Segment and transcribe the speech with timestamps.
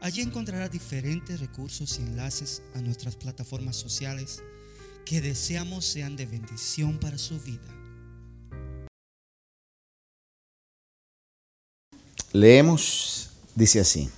[0.00, 4.42] Allí encontrará diferentes recursos y enlaces a nuestras plataformas sociales
[5.04, 7.62] que deseamos sean de bendición para su vida.
[12.32, 14.10] Leemos, dice así,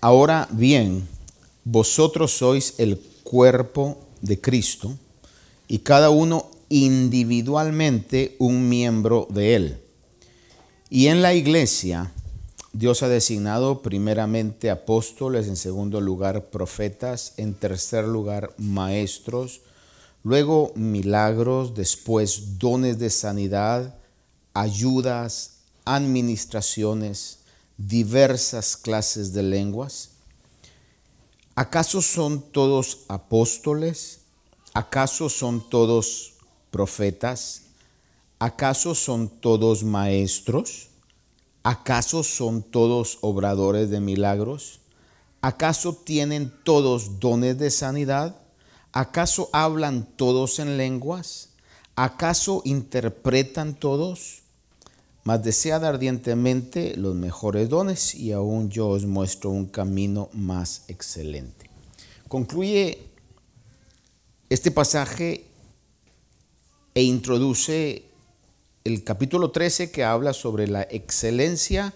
[0.00, 1.06] ahora bien,
[1.64, 4.98] vosotros sois el cuerpo de Cristo
[5.68, 9.80] y cada uno individualmente un miembro de él.
[10.88, 12.10] Y en la iglesia,
[12.72, 19.62] Dios ha designado primeramente apóstoles, en segundo lugar profetas, en tercer lugar maestros,
[20.22, 23.96] luego milagros, después dones de sanidad,
[24.54, 27.38] ayudas, administraciones,
[27.76, 30.10] diversas clases de lenguas.
[31.56, 34.20] ¿Acaso son todos apóstoles?
[34.74, 36.34] ¿Acaso son todos
[36.70, 37.62] profetas?
[38.38, 40.89] ¿Acaso son todos maestros?
[41.62, 44.80] ¿Acaso son todos obradores de milagros?
[45.42, 48.36] ¿Acaso tienen todos dones de sanidad?
[48.92, 51.50] ¿Acaso hablan todos en lenguas?
[51.96, 54.42] ¿Acaso interpretan todos?
[55.22, 61.68] Mas desead ardientemente los mejores dones y aún yo os muestro un camino más excelente.
[62.26, 63.06] Concluye
[64.48, 65.46] este pasaje
[66.94, 68.09] e introduce
[68.84, 71.92] el capítulo 13 que habla sobre la excelencia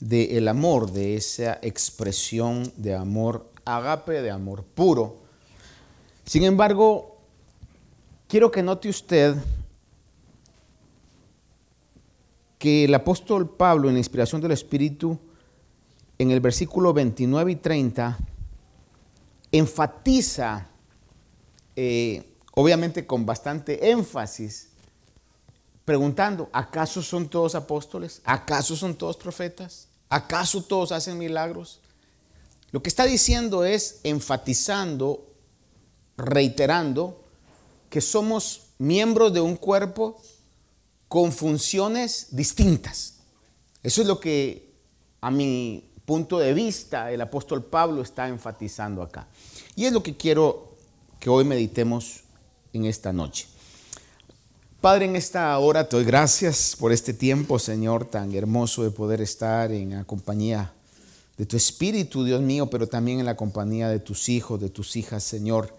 [0.00, 5.18] del amor, de esa expresión de amor agape, de amor puro.
[6.24, 7.18] Sin embargo,
[8.28, 9.34] quiero que note usted
[12.58, 15.18] que el apóstol Pablo, en la inspiración del Espíritu,
[16.18, 18.18] en el versículo 29 y 30,
[19.52, 20.68] enfatiza,
[21.76, 24.69] eh, obviamente con bastante énfasis,
[25.84, 28.20] preguntando, ¿acaso son todos apóstoles?
[28.24, 29.88] ¿Acaso son todos profetas?
[30.08, 31.80] ¿Acaso todos hacen milagros?
[32.72, 35.26] Lo que está diciendo es enfatizando,
[36.16, 37.24] reiterando,
[37.88, 40.20] que somos miembros de un cuerpo
[41.08, 43.14] con funciones distintas.
[43.82, 44.72] Eso es lo que
[45.20, 49.26] a mi punto de vista el apóstol Pablo está enfatizando acá.
[49.74, 50.74] Y es lo que quiero
[51.18, 52.24] que hoy meditemos
[52.72, 53.46] en esta noche.
[54.80, 59.20] Padre, en esta hora te doy gracias por este tiempo, Señor, tan hermoso de poder
[59.20, 60.72] estar en la compañía
[61.36, 64.96] de tu Espíritu, Dios mío, pero también en la compañía de tus hijos, de tus
[64.96, 65.76] hijas, Señor.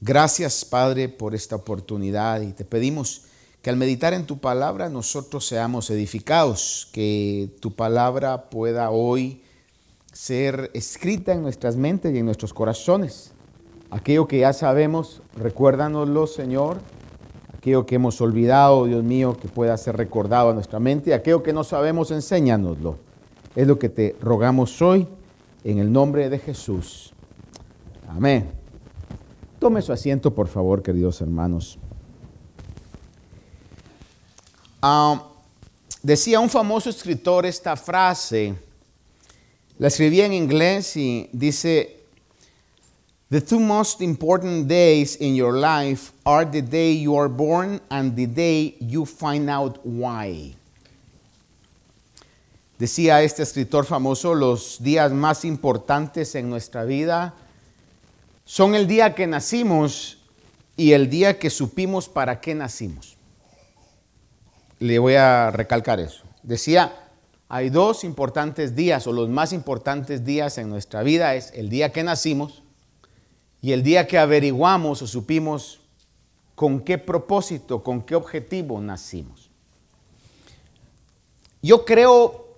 [0.00, 3.24] Gracias, Padre, por esta oportunidad y te pedimos
[3.60, 9.42] que al meditar en tu palabra nosotros seamos edificados, que tu palabra pueda hoy
[10.14, 13.32] ser escrita en nuestras mentes y en nuestros corazones.
[13.90, 16.78] Aquello que ya sabemos, recuérdanoslo, Señor
[17.60, 21.52] aquello que hemos olvidado, Dios mío, que pueda ser recordado a nuestra mente, aquello que
[21.52, 22.96] no sabemos, enséñanoslo.
[23.54, 25.06] Es lo que te rogamos hoy
[25.62, 27.12] en el nombre de Jesús.
[28.08, 28.50] Amén.
[29.58, 31.78] Tome su asiento, por favor, queridos hermanos.
[34.80, 35.22] Ah,
[36.02, 38.54] decía un famoso escritor esta frase,
[39.76, 41.99] la escribía en inglés y dice,
[43.30, 48.16] The two most important days in your life are the day you are born and
[48.16, 50.56] the day you find out why.
[52.76, 57.34] Decía este escritor famoso, los días más importantes en nuestra vida
[58.44, 60.18] son el día que nacimos
[60.76, 63.16] y el día que supimos para qué nacimos.
[64.80, 66.24] Le voy a recalcar eso.
[66.42, 67.12] Decía,
[67.48, 71.92] hay dos importantes días o los más importantes días en nuestra vida es el día
[71.92, 72.64] que nacimos
[73.62, 75.80] y el día que averiguamos o supimos
[76.54, 79.50] con qué propósito, con qué objetivo nacimos.
[81.62, 82.48] Yo creo,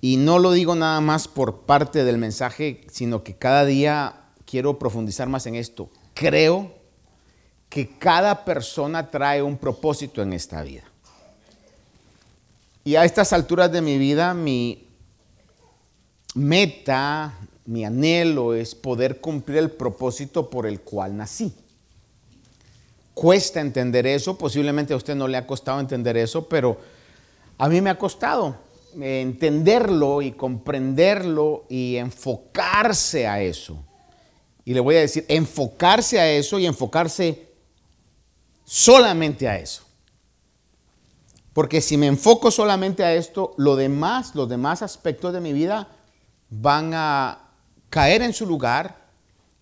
[0.00, 4.78] y no lo digo nada más por parte del mensaje, sino que cada día quiero
[4.78, 5.90] profundizar más en esto.
[6.14, 6.72] Creo
[7.68, 10.84] que cada persona trae un propósito en esta vida.
[12.84, 14.88] Y a estas alturas de mi vida, mi
[16.34, 17.34] meta,
[17.68, 21.52] mi anhelo es poder cumplir el propósito por el cual nací.
[23.12, 26.78] Cuesta entender eso, posiblemente a usted no le ha costado entender eso, pero
[27.58, 28.56] a mí me ha costado.
[28.98, 33.76] entenderlo y comprenderlo y enfocarse a eso.
[34.64, 37.48] Y le voy a decir, enfocarse a eso y enfocarse
[38.64, 39.82] solamente a eso.
[41.52, 45.88] Porque si me enfoco solamente a esto, lo demás, los demás aspectos de mi vida
[46.48, 47.47] van a
[47.90, 49.08] caer en su lugar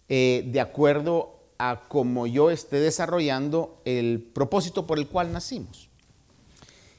[0.08, 5.88] eh, de acuerdo a cómo yo esté desarrollando el propósito por el cual nacimos.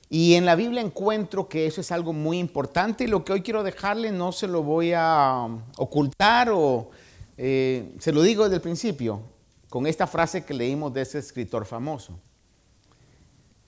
[0.09, 3.41] Y en la Biblia encuentro que eso es algo muy importante y lo que hoy
[3.41, 6.89] quiero dejarle no se lo voy a um, ocultar o
[7.38, 9.21] eh, se lo digo desde el principio
[9.69, 12.18] con esta frase que leímos de ese escritor famoso.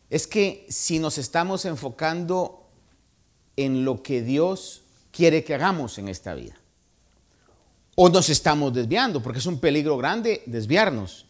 [0.09, 2.65] Es que si nos estamos enfocando
[3.57, 4.81] en lo que Dios
[5.11, 6.58] quiere que hagamos en esta vida,
[8.01, 11.25] o nos estamos desviando, porque es un peligro grande desviarnos,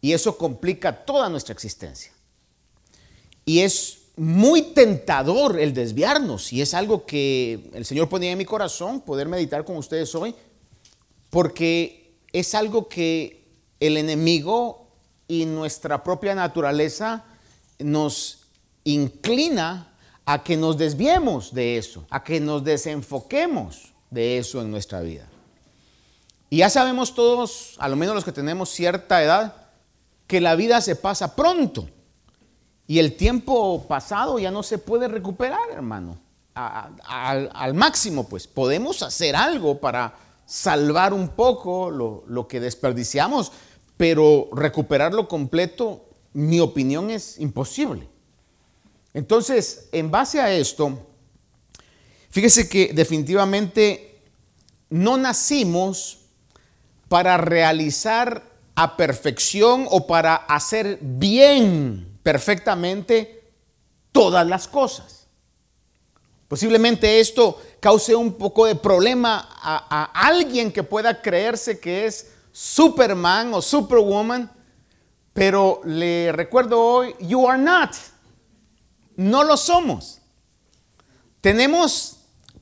[0.00, 2.10] y eso complica toda nuestra existencia.
[3.44, 8.44] Y es muy tentador el desviarnos y es algo que el Señor ponía en mi
[8.44, 10.34] corazón poder meditar con ustedes hoy,
[11.30, 13.44] porque es algo que
[13.78, 14.88] el enemigo
[15.28, 17.26] y nuestra propia naturaleza
[17.78, 18.40] nos
[18.82, 19.94] inclina
[20.26, 25.27] a que nos desviemos de eso, a que nos desenfoquemos de eso en nuestra vida.
[26.50, 29.54] Y ya sabemos todos, a lo menos los que tenemos cierta edad,
[30.26, 31.88] que la vida se pasa pronto.
[32.86, 36.18] Y el tiempo pasado ya no se puede recuperar, hermano.
[36.54, 40.14] al, máximo, pues podemos hacer algo para
[40.46, 43.52] salvar un poco lo, lo que desperdiciamos,
[43.98, 48.08] pero recuperarlo completo, mi opinión es imposible.
[49.12, 51.06] Entonces, en base a esto,
[52.30, 54.22] fíjese que definitivamente
[54.88, 56.18] no nacimos
[57.08, 58.42] para realizar
[58.74, 63.42] a perfección o para hacer bien perfectamente
[64.12, 65.26] todas las cosas.
[66.48, 73.52] Posiblemente esto cause un poco de problema a, alguien que pueda creerse que es Superman
[73.52, 74.50] o Superwoman,
[75.34, 77.94] pero le recuerdo hoy, you are not.
[79.14, 80.20] No lo somos.
[81.40, 82.16] Tenemos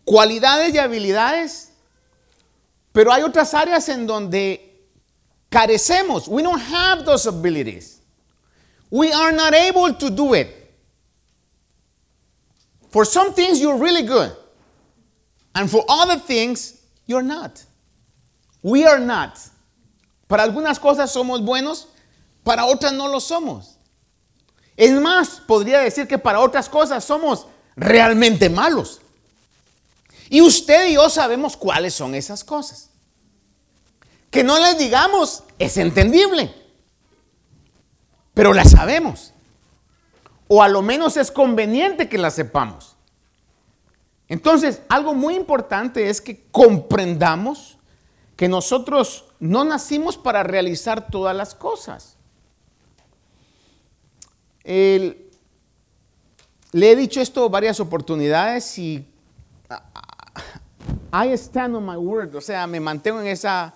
[0.04, 1.72] cualidades y habilidades,
[2.96, 4.88] pero hay otras áreas en donde
[5.50, 6.28] carecemos.
[6.28, 8.00] We don't have those abilities.
[8.90, 10.48] We are not able to do it.
[12.88, 14.32] For some things, you're really good.
[15.54, 17.62] And for other things, you're not.
[18.62, 19.40] We are not.
[20.26, 21.88] Para algunas cosas somos buenos,
[22.44, 23.76] para otras no lo somos.
[24.75, 27.46] Es más, podría decir que para otras cosas somos
[27.76, 29.02] realmente malos.
[30.31, 32.85] Y usted y yo sabemos cuáles son esas cosas.
[34.36, 36.54] Que no les digamos es entendible
[38.36, 39.32] pero la sabemos.
[40.46, 42.94] O a lo menos es conveniente que la sepamos.
[44.28, 47.78] Entonces, algo muy importante es que comprendamos
[48.36, 52.18] que nosotros no nacimos para realizar todas las cosas.
[54.64, 55.16] le
[56.72, 58.96] he dicho esto varias oportunidades y
[61.10, 63.72] I stand on my word, o sea, me mantengo en esa,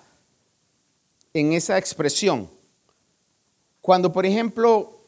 [1.34, 2.48] en esa expresión.
[3.80, 4.98] Cuando, por ejemplo,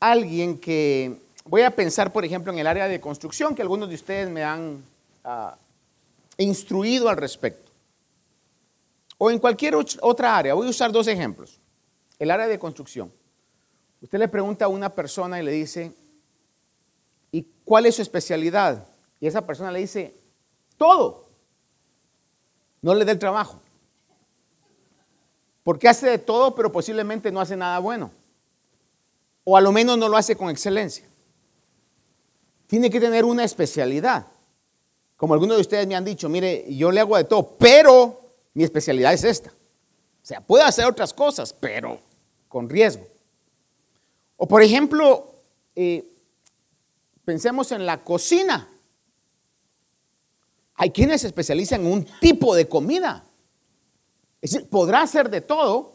[0.00, 3.94] alguien que, voy a pensar, por ejemplo, en el área de construcción, que algunos de
[3.94, 4.82] ustedes me han
[5.24, 5.56] ah,
[6.36, 7.70] instruido al respecto,
[9.16, 11.58] o en cualquier otra área, voy a usar dos ejemplos.
[12.18, 13.12] El área de construcción.
[14.00, 15.92] Usted le pregunta a una persona y le dice,
[17.32, 18.86] ¿y cuál es su especialidad?
[19.20, 20.14] Y esa persona le dice,
[20.76, 21.26] todo.
[22.80, 23.60] No le dé el trabajo.
[25.68, 28.10] Porque hace de todo, pero posiblemente no hace nada bueno.
[29.44, 31.04] O a lo menos no lo hace con excelencia.
[32.66, 34.26] Tiene que tener una especialidad.
[35.14, 38.18] Como algunos de ustedes me han dicho, mire, yo le hago de todo, pero
[38.54, 39.50] mi especialidad es esta.
[39.50, 42.00] O sea, puede hacer otras cosas, pero
[42.48, 43.06] con riesgo.
[44.38, 45.34] O por ejemplo,
[45.76, 46.02] eh,
[47.26, 48.66] pensemos en la cocina.
[50.76, 53.27] Hay quienes se especializan en un tipo de comida.
[54.40, 55.92] Es decir, podrá hacer de todo,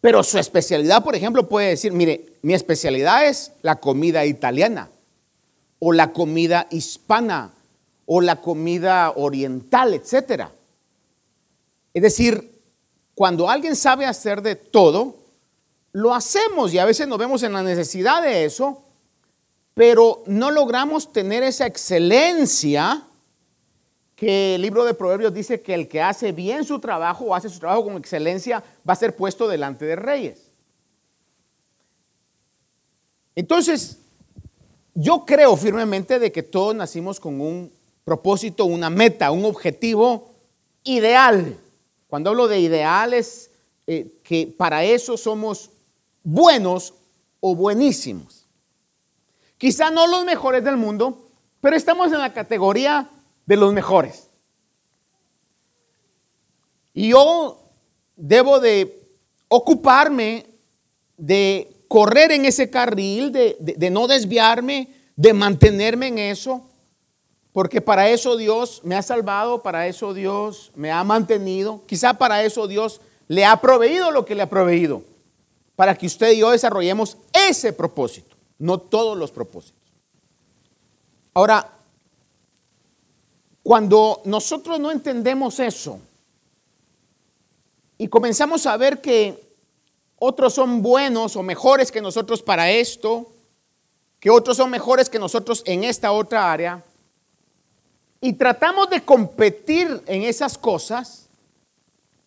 [0.00, 4.90] pero su especialidad, por ejemplo, puede decir, mire, mi especialidad es la comida italiana,
[5.78, 7.52] o la comida hispana,
[8.06, 10.48] o la comida oriental, etc.
[11.94, 12.52] Es decir,
[13.14, 15.16] cuando alguien sabe hacer de todo,
[15.92, 18.82] lo hacemos y a veces nos vemos en la necesidad de eso,
[19.74, 23.02] pero no logramos tener esa excelencia
[24.22, 27.48] que el libro de Proverbios dice que el que hace bien su trabajo o hace
[27.48, 30.38] su trabajo con excelencia va a ser puesto delante de reyes.
[33.34, 33.98] Entonces,
[34.94, 37.72] yo creo firmemente de que todos nacimos con un
[38.04, 40.30] propósito, una meta, un objetivo
[40.84, 41.56] ideal.
[42.06, 43.50] Cuando hablo de ideales,
[43.88, 45.70] eh, que para eso somos
[46.22, 46.94] buenos
[47.40, 48.44] o buenísimos.
[49.58, 51.28] Quizá no los mejores del mundo,
[51.60, 53.10] pero estamos en la categoría
[53.46, 54.28] de los mejores.
[56.94, 57.58] Y yo
[58.16, 59.00] debo de
[59.48, 60.46] ocuparme
[61.16, 66.62] de correr en ese carril, de, no desviarme, de mantenerme en eso,
[67.52, 72.42] porque para eso Dios me ha salvado, para eso Dios me ha mantenido, quizá para
[72.44, 75.02] eso Dios le ha proveído lo que le ha proveído,
[75.76, 79.80] para que usted y yo desarrollemos ese propósito, no todos los propósitos.
[81.34, 81.70] Ahora,
[83.62, 86.00] cuando nosotros no entendemos eso
[87.96, 89.40] y comenzamos a ver que
[90.18, 93.30] otros son buenos o mejores que nosotros para esto,
[94.18, 96.82] que otros son mejores que nosotros en esta otra área,
[98.20, 101.26] y tratamos de competir en esas cosas,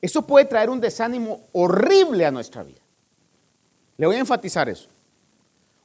[0.02, 2.82] eso puede traer un desánimo horrible a nuestra vida.
[3.98, 4.88] Le voy a enfatizar eso.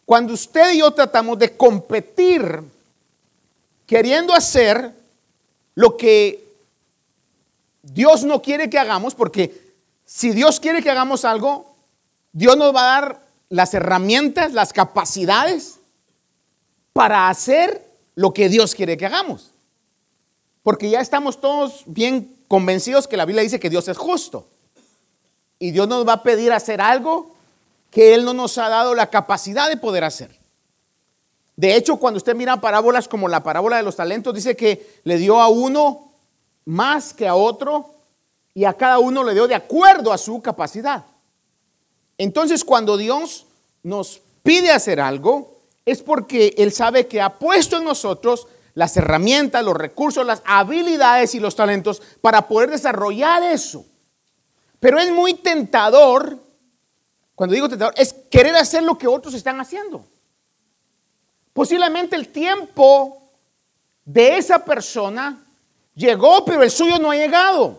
[0.05, 2.61] Cuando usted y yo tratamos de competir
[3.87, 5.00] queriendo hacer
[5.75, 6.45] lo que
[7.83, 9.75] Dios no quiere que hagamos, porque
[10.05, 11.75] si Dios quiere que hagamos algo,
[12.33, 15.77] Dios nos va a dar las herramientas, las capacidades
[16.93, 17.85] para hacer
[18.15, 19.51] lo que Dios quiere que hagamos.
[20.63, 24.47] Porque ya estamos todos bien convencidos que la Biblia dice que Dios es justo.
[25.59, 27.35] Y Dios nos va a pedir hacer algo
[27.91, 30.40] que Él no nos ha dado la capacidad de poder hacer.
[31.61, 35.19] De hecho, cuando usted mira parábolas como la parábola de los talentos, dice que le
[35.19, 36.11] dio a uno
[36.65, 37.97] más que a otro
[38.55, 41.05] y a cada uno le dio de acuerdo a su capacidad.
[42.17, 43.45] Entonces cuando Dios
[43.83, 49.63] nos pide hacer algo, es porque Él sabe que ha puesto en nosotros las herramientas,
[49.63, 53.85] los recursos, las habilidades y los talentos para poder desarrollar eso.
[54.79, 56.39] Pero es muy tentador,
[57.35, 60.07] cuando digo tentador, es querer hacer lo que otros están haciendo.
[61.61, 63.21] Posiblemente el tiempo
[64.03, 65.45] de esa persona
[65.95, 67.79] llegó, pero el suyo no ha llegado.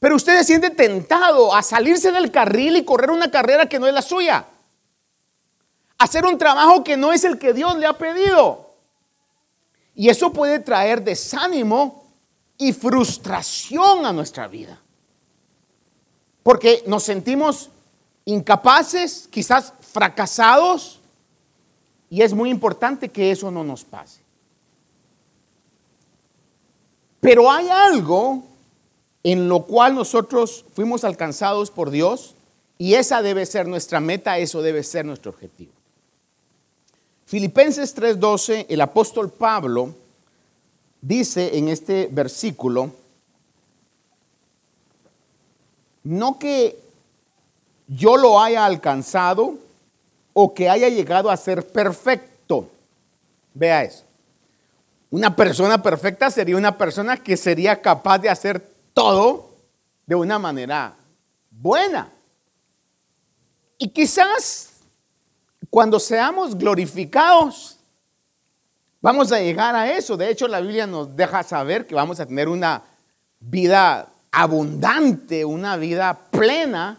[0.00, 3.86] Pero usted se siente tentado a salirse del carril y correr una carrera que no
[3.86, 4.44] es la suya.
[5.98, 8.74] Hacer un trabajo que no es el que Dios le ha pedido.
[9.94, 12.10] Y eso puede traer desánimo
[12.58, 14.80] y frustración a nuestra vida.
[16.42, 17.70] Porque nos sentimos
[18.24, 20.99] incapaces, quizás fracasados,
[22.10, 24.20] y es muy importante que eso no nos pase.
[27.20, 28.42] Pero hay algo
[29.22, 32.34] en lo cual nosotros fuimos alcanzados por Dios
[32.78, 35.72] y esa debe ser nuestra meta, eso debe ser nuestro objetivo.
[37.26, 39.94] Filipenses 3:12, el apóstol Pablo
[41.00, 42.90] dice en este versículo,
[46.02, 46.76] no que
[47.86, 49.58] yo lo haya alcanzado
[50.32, 52.70] o que haya llegado a ser perfecto.
[53.54, 54.04] Vea eso.
[55.10, 59.50] Una persona perfecta sería una persona que sería capaz de hacer todo
[60.06, 60.94] de una manera
[61.50, 62.08] buena.
[63.76, 64.70] Y quizás
[65.68, 67.76] cuando seamos glorificados,
[69.00, 70.16] vamos a llegar a eso.
[70.16, 72.82] De hecho, la Biblia nos deja saber que vamos a tener una
[73.40, 76.98] vida abundante, una vida plena.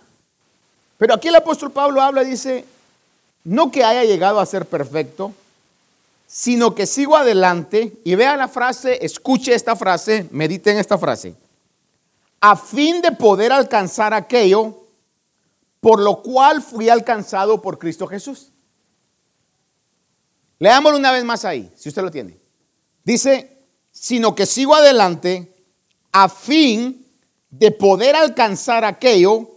[0.98, 2.66] Pero aquí el apóstol Pablo habla, dice,
[3.44, 5.34] no que haya llegado a ser perfecto,
[6.28, 11.36] sino que sigo adelante y vea la frase, escuche esta frase, medite en esta frase
[12.42, 14.80] a fin de poder alcanzar aquello
[15.80, 18.50] por lo cual fui alcanzado por Cristo Jesús.
[20.60, 22.38] Leámoslo una vez más ahí, si usted lo tiene.
[23.04, 23.58] Dice,
[23.92, 25.52] sino que sigo adelante
[26.12, 27.06] a fin
[27.50, 29.50] de poder alcanzar aquello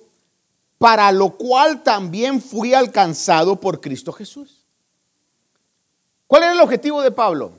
[0.84, 4.60] para lo cual también fui alcanzado por Cristo Jesús.
[6.26, 7.52] ¿Cuál era el objetivo de Pablo?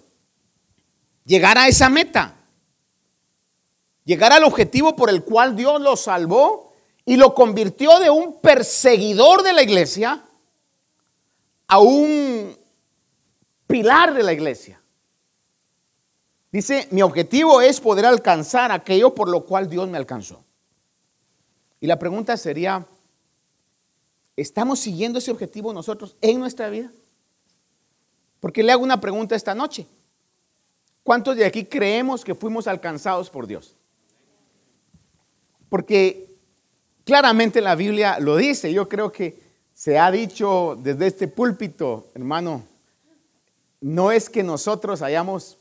[1.26, 2.36] Llegar a esa meta
[4.04, 6.72] llegar al objetivo por el cual Dios lo salvó
[7.04, 10.24] y lo convirtió de un perseguidor de la iglesia
[11.66, 12.56] a un
[13.66, 14.80] pilar de la iglesia.
[16.52, 20.44] Dice, mi objetivo es poder alcanzar aquello por lo cual Dios me alcanzó.
[21.82, 22.86] Y la pregunta sería,
[24.36, 26.92] ¿estamos siguiendo ese objetivo nosotros en nuestra vida?
[28.40, 29.88] Porque le hago una pregunta esta noche.
[31.04, 33.74] ¿Cuántos de aquí creemos que fuimos alcanzados por Dios?
[35.70, 36.28] Porque
[37.04, 38.72] claramente la Biblia lo dice.
[38.74, 39.40] Yo creo que
[39.74, 42.64] se ha dicho desde este púlpito, hermano
[43.86, 45.58] no es que nosotros hayamos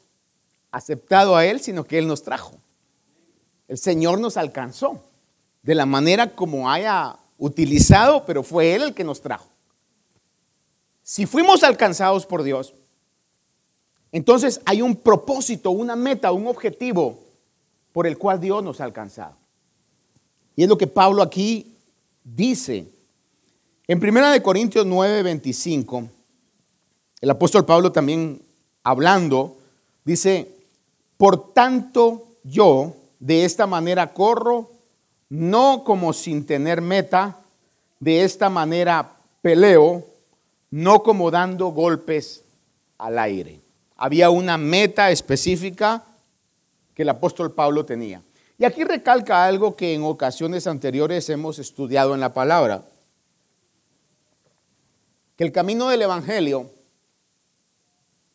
[0.70, 2.52] aceptado a Él, sino que Él nos trajo.
[3.68, 5.04] El Señor nos alcanzó
[5.62, 9.46] de la manera como haya utilizado, pero fue Él el que nos trajo.
[11.02, 12.74] Si fuimos alcanzados por Dios,
[14.12, 17.24] entonces hay un propósito, una meta, un objetivo
[17.92, 19.36] por el cual Dios nos ha alcanzado.
[20.56, 21.74] Y es lo que Pablo aquí
[22.22, 22.86] dice.
[23.86, 26.08] En 1 Corintios 9, 25,
[27.20, 28.40] el apóstol Pablo también
[28.82, 29.58] hablando,
[30.04, 30.50] dice,
[31.16, 34.70] por tanto yo de esta manera corro,
[35.34, 37.38] no como sin tener meta,
[37.98, 40.06] de esta manera peleo,
[40.70, 42.42] no como dando golpes
[42.98, 43.60] al aire.
[43.96, 46.04] Había una meta específica
[46.94, 48.22] que el apóstol Pablo tenía.
[48.58, 52.84] Y aquí recalca algo que en ocasiones anteriores hemos estudiado en la palabra,
[55.36, 56.70] que el camino del Evangelio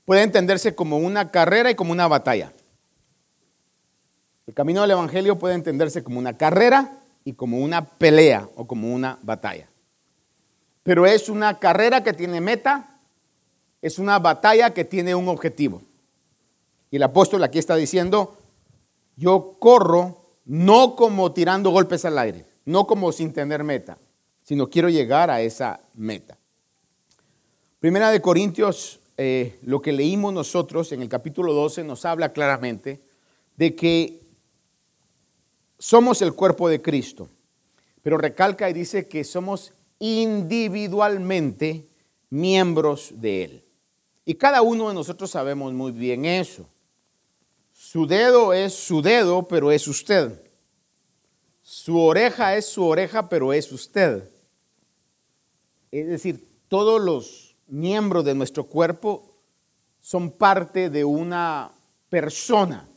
[0.03, 2.51] puede entenderse como una carrera y como una batalla.
[4.49, 8.91] El camino del Evangelio puede entenderse como una carrera y como una pelea o como
[8.91, 9.69] una batalla.
[10.81, 12.97] Pero es una carrera que tiene meta,
[13.79, 15.83] es una batalla que tiene un objetivo.
[16.89, 18.39] Y el apóstol aquí está diciendo,
[19.17, 23.99] yo corro no como tirando golpes al aire, no como sin tener meta,
[24.41, 26.39] sino quiero llegar a esa meta.
[27.79, 32.99] Primera de Corintios, eh, lo que leímos nosotros en el capítulo 12 nos habla claramente
[33.55, 34.18] de que
[35.79, 37.29] somos el cuerpo de Cristo,
[38.03, 41.85] pero recalca y dice que somos individualmente
[42.29, 43.63] miembros de Él.
[44.25, 46.65] Y cada uno de nosotros sabemos muy bien eso.
[47.73, 50.39] Su dedo es su dedo, pero es usted.
[51.63, 54.29] Su oreja es su oreja, pero es usted.
[55.91, 59.25] Es decir, todos los miembros de nuestro cuerpo
[60.01, 61.71] son parte de una
[62.09, 62.88] persona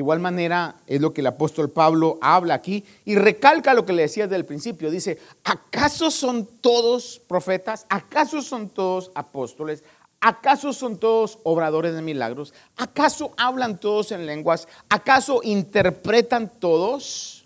[0.00, 4.02] igual manera es lo que el apóstol Pablo habla aquí y recalca lo que le
[4.02, 4.90] decía desde el principio.
[4.90, 7.86] Dice, ¿acaso son todos profetas?
[7.88, 9.84] ¿Acaso son todos apóstoles?
[10.20, 12.54] ¿Acaso son todos obradores de milagros?
[12.76, 14.68] ¿Acaso hablan todos en lenguas?
[14.88, 17.44] ¿Acaso interpretan todos?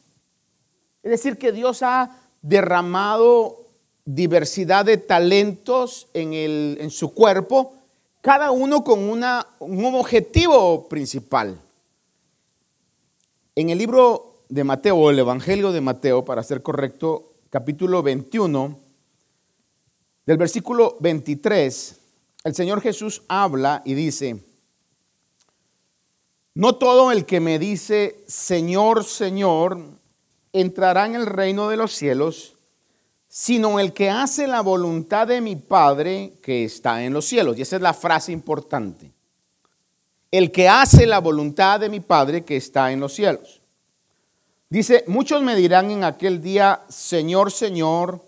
[1.03, 3.63] Es decir, que Dios ha derramado
[4.05, 7.75] diversidad de talentos en, el, en su cuerpo,
[8.21, 11.59] cada uno con una, un objetivo principal.
[13.57, 18.77] En el libro de Mateo, o el Evangelio de Mateo, para ser correcto, capítulo 21,
[20.27, 21.97] del versículo 23,
[22.43, 24.43] el Señor Jesús habla y dice,
[26.55, 29.79] no todo el que me dice, Señor, Señor,
[30.53, 32.55] entrará en el reino de los cielos,
[33.29, 37.57] sino el que hace la voluntad de mi Padre que está en los cielos.
[37.57, 39.14] Y esa es la frase importante
[40.39, 43.61] el que hace la voluntad de mi Padre que está en los cielos.
[44.69, 48.21] Dice, muchos me dirán en aquel día, Señor, Señor,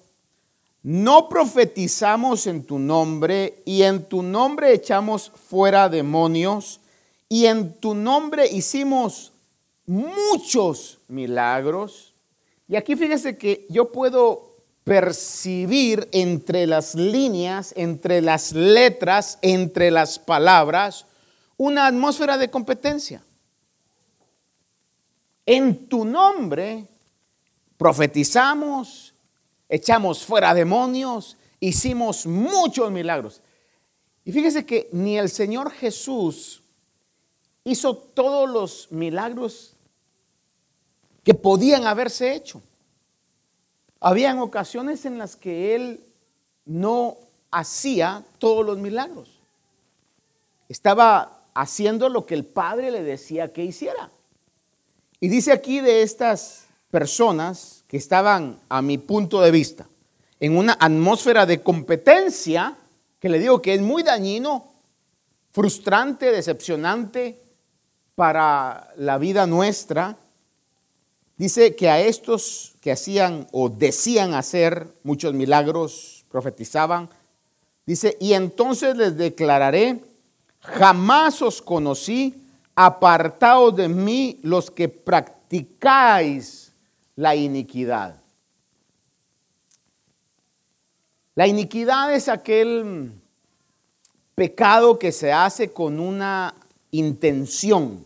[0.85, 6.79] no profetizamos en tu nombre y en tu nombre echamos fuera demonios
[7.29, 9.33] y en tu nombre hicimos
[9.85, 12.13] muchos milagros.
[12.69, 20.21] Y aquí fíjese que yo puedo percibir entre las líneas, entre las letras, entre las
[20.21, 21.05] palabras,
[21.57, 23.23] una atmósfera de competencia.
[25.45, 26.87] En tu nombre
[27.77, 29.15] profetizamos,
[29.69, 33.41] echamos fuera demonios, hicimos muchos milagros.
[34.25, 36.63] Y fíjese que ni el Señor Jesús
[37.65, 39.73] hizo todos los milagros
[41.23, 42.61] que podían haberse hecho.
[44.01, 46.05] Habían ocasiones en las que Él
[46.65, 47.17] no
[47.51, 49.29] hacía todos los milagros.
[50.69, 54.11] Estaba haciendo lo que el Padre le decía que hiciera.
[55.21, 59.87] Y dice aquí de estas personas que estaban, a mi punto de vista,
[60.39, 62.77] en una atmósfera de competencia,
[63.19, 64.71] que le digo que es muy dañino,
[65.53, 67.39] frustrante, decepcionante
[68.15, 70.17] para la vida nuestra.
[71.39, 77.09] Dice que a estos que hacían o decían hacer muchos milagros, profetizaban,
[77.87, 80.01] dice, y entonces les declararé
[80.67, 82.35] jamás os conocí,
[82.75, 86.73] apartaos de mí los que practicáis
[87.15, 88.17] la iniquidad.
[91.35, 93.13] La iniquidad es aquel
[94.35, 96.55] pecado que se hace con una
[96.91, 98.05] intención,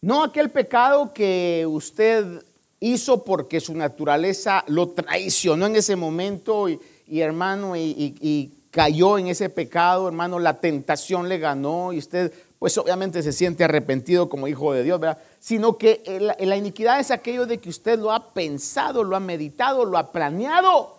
[0.00, 2.44] no aquel pecado que usted
[2.80, 6.80] hizo porque su naturaleza lo traicionó en ese momento y,
[7.20, 13.22] hermano y cayó en ese pecado, hermano, la tentación le ganó y usted pues obviamente
[13.22, 15.18] se siente arrepentido como hijo de Dios, ¿verdad?
[15.40, 16.02] Sino que
[16.38, 20.12] la, iniquidad es aquello de que usted lo ha pensado, lo ha meditado, lo ha
[20.12, 20.98] planeado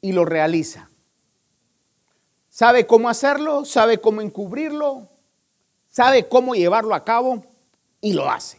[0.00, 0.88] y lo realiza.
[2.48, 5.08] Sabe cómo hacerlo, sabe cómo encubrirlo,
[5.90, 7.44] sabe cómo llevarlo a cabo
[8.00, 8.58] y lo hace.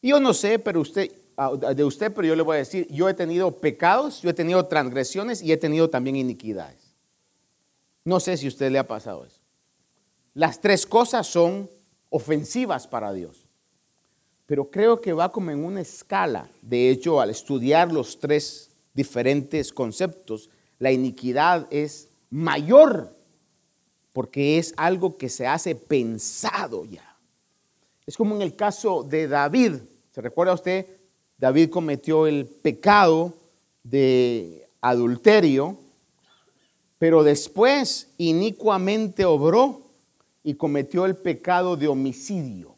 [0.00, 1.12] Yo no sé, pero usted,
[1.74, 4.66] de usted, pero yo le voy a decir, yo he tenido pecados, yo he tenido
[4.66, 6.94] transgresiones y he tenido también iniquidades.
[8.04, 9.38] No sé si a usted le ha pasado eso.
[10.34, 11.70] Las tres cosas son
[12.10, 13.48] ofensivas para Dios.
[14.46, 16.48] Pero creo que va como en una escala.
[16.60, 23.14] De hecho, al estudiar los tres diferentes conceptos, la iniquidad es mayor
[24.12, 27.16] porque es algo que se hace pensado ya.
[28.06, 29.76] Es como en el caso de David.
[30.12, 30.86] ¿Se recuerda usted?
[31.44, 33.34] David cometió el pecado
[33.82, 35.76] de adulterio,
[36.98, 39.82] pero después inicuamente obró
[40.42, 42.76] y cometió el pecado de homicidio.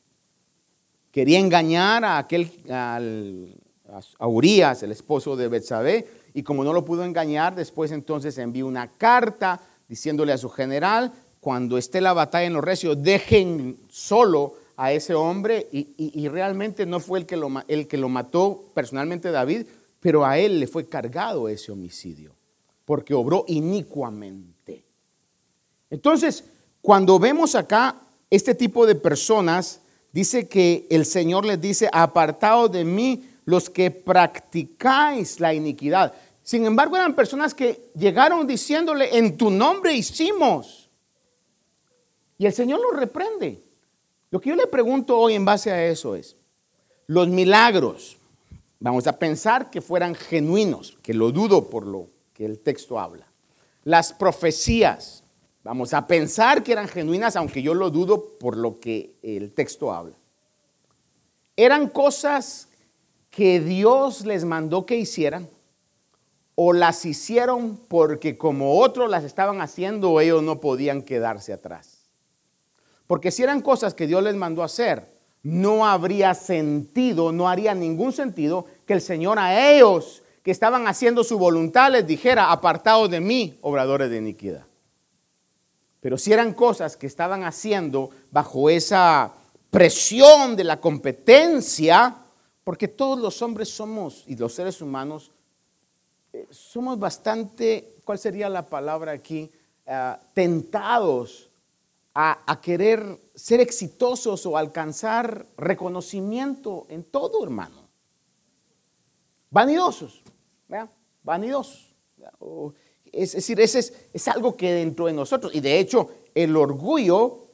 [1.12, 7.04] Quería engañar a aquel a Urias, el esposo de Betsabé, y como no lo pudo
[7.04, 12.54] engañar, después entonces envió una carta diciéndole a su general, cuando esté la batalla en
[12.54, 17.88] los recios, dejen solo a ese hombre, y, realmente no fue el que, lo, el
[17.88, 19.66] que lo mató personalmente David,
[20.00, 22.32] pero a él le fue cargado ese homicidio,
[22.84, 24.84] porque obró inicuamente.
[25.90, 26.44] Entonces,
[26.82, 27.96] cuando vemos acá
[28.30, 29.80] este tipo de personas,
[30.12, 36.12] dice que el Señor les dice, apartados de mí los que practicáis la iniquidad.
[36.42, 40.88] Sin embargo, eran personas que llegaron diciéndole, en tu nombre hicimos.
[42.38, 43.65] Y el Señor los reprende.
[44.30, 46.36] Lo que yo le pregunto hoy en base a eso es,
[47.06, 48.16] los milagros,
[48.80, 53.26] vamos a pensar que fueran genuinos, que lo dudo por lo que el texto habla.
[53.84, 55.22] Las profecías,
[55.66, 59.92] Vamos a pensar que eran genuinas, aunque yo lo dudo por lo que el texto
[59.92, 60.14] habla.
[61.56, 62.68] Eran cosas
[63.30, 65.48] que Dios les mandó que hicieran
[66.54, 71.95] o las hicieron porque como otros las estaban haciendo, ellos no podían quedarse atrás.
[73.06, 75.06] Porque si eran cosas que Dios les mandó hacer,
[75.42, 81.24] no habría sentido, no haría ningún sentido que el Señor a ellos que estaban haciendo
[81.24, 84.64] su voluntad les dijera, apartados de mí, obradores de iniquidad.
[86.00, 89.32] Pero si eran cosas que estaban haciendo bajo esa
[89.70, 92.14] presión de la competencia,
[92.62, 95.30] porque todos los hombres somos, y los seres humanos,
[96.32, 99.50] eh, somos bastante, ¿cuál sería la palabra aquí?
[99.86, 101.45] Ah, tentados
[102.18, 107.76] a, querer ser exitosos o alcanzar reconocimiento en todo, hermano.
[109.50, 110.22] Vanidosos,
[110.66, 110.88] ¿verdad?
[111.22, 111.94] Vanidosos.
[113.12, 117.48] Es, decir, ese es, algo que dentro de nosotros, y de hecho el orgullo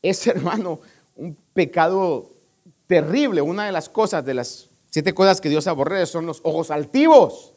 [0.00, 0.80] es, hermano,
[1.16, 2.30] un pecado
[2.86, 3.42] terrible.
[3.42, 7.52] Una de las cosas, de las siete cosas que Dios aborrece son los ojos altivos.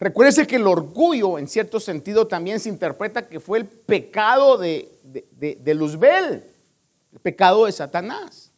[0.00, 4.95] Recuérdese que el orgullo, en cierto sentido, también se interpreta que fue el pecado de,
[5.06, 6.44] de, Luzbel,
[7.12, 8.50] el pecado de Satanás.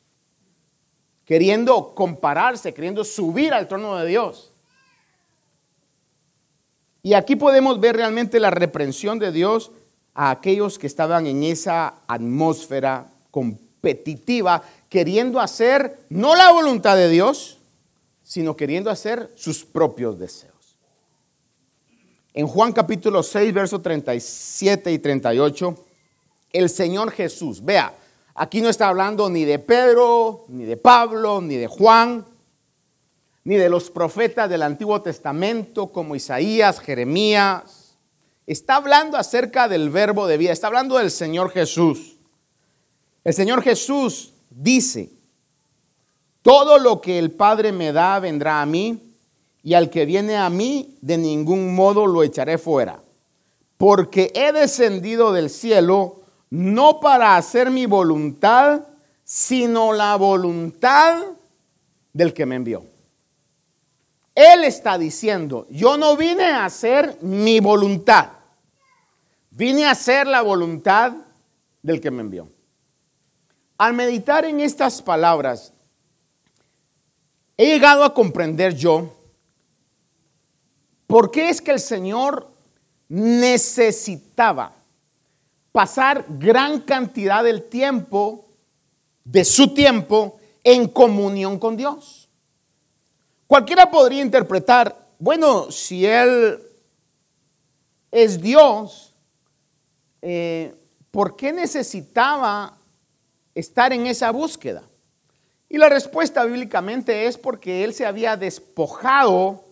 [1.24, 4.50] Queriendo compararse, queriendo subir al trono de Dios.
[7.02, 9.70] Y aquí podemos ver realmente la reprensión de Dios
[10.14, 17.58] a aquellos que estaban en esa atmósfera competitiva, queriendo hacer no la voluntad de Dios,
[18.24, 20.54] sino queriendo hacer sus propios deseos.
[22.34, 25.84] En Juan capítulo 6, versos 37 y 38,
[26.52, 27.94] el Señor Jesús, vea,
[28.34, 32.24] aquí no está hablando ni de Pedro, ni de Pablo, ni de Juan,
[33.44, 37.96] ni de los profetas del Antiguo Testamento como Isaías, Jeremías.
[38.46, 42.16] Está hablando acerca del verbo de vida, está hablando del Señor Jesús.
[43.24, 45.10] El Señor Jesús dice,
[46.42, 49.02] todo lo que el Padre me da vendrá a mí,
[49.62, 53.00] y al que viene a mí de ningún modo lo echaré fuera,
[53.76, 58.82] porque he descendido del cielo no para hacer mi voluntad,
[59.24, 61.22] sino la voluntad
[62.12, 62.84] del que me envió.
[64.34, 68.30] Él está diciendo, yo no vine a hacer mi voluntad,
[69.50, 71.12] vine a hacer la voluntad
[71.82, 72.48] del que me envió.
[73.76, 75.72] Al meditar en estas palabras,
[77.56, 79.14] he llegado a comprender yo
[81.06, 82.48] por qué es que el Señor
[83.08, 84.77] necesitaba
[85.78, 88.44] pasar gran cantidad del tiempo,
[89.22, 92.28] de su tiempo, en comunión con Dios.
[93.46, 96.60] Cualquiera podría interpretar, bueno, si él
[98.10, 99.14] es Dios,
[100.20, 100.74] eh,
[101.12, 102.76] ¿por qué necesitaba
[103.54, 104.82] estar en esa búsqueda?
[105.68, 109.62] Y la respuesta bíblicamente es porque Él se había despojado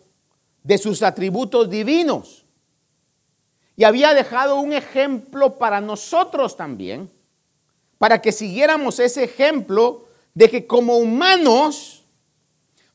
[0.63, 2.46] de sus atributos divinos
[3.77, 7.11] y había dejado un ejemplo para nosotros también,
[7.99, 12.03] para que siguiéramos ese ejemplo de que como humanos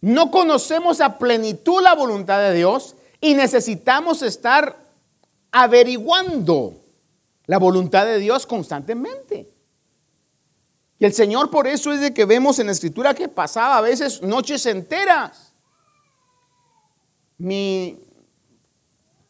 [0.02, 4.76] no conocemos a plenitud la voluntad de Dios y necesitamos estar
[5.52, 6.76] averiguando
[7.46, 9.48] la voluntad de Dios constantemente.
[10.98, 13.82] Y el Señor por eso es de que vemos en la escritura que pasaba a
[13.82, 15.52] veces noches enteras.
[17.38, 17.98] Mi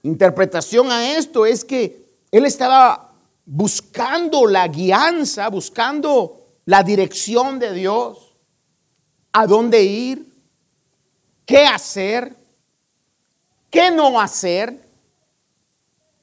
[0.04, 3.12] interpretación a esto es que Él estaba
[3.46, 8.32] buscando la guianza, buscando la dirección de Dios,
[9.34, 10.26] a dónde ir,
[11.46, 12.36] qué hacer,
[13.70, 14.80] qué no hacer.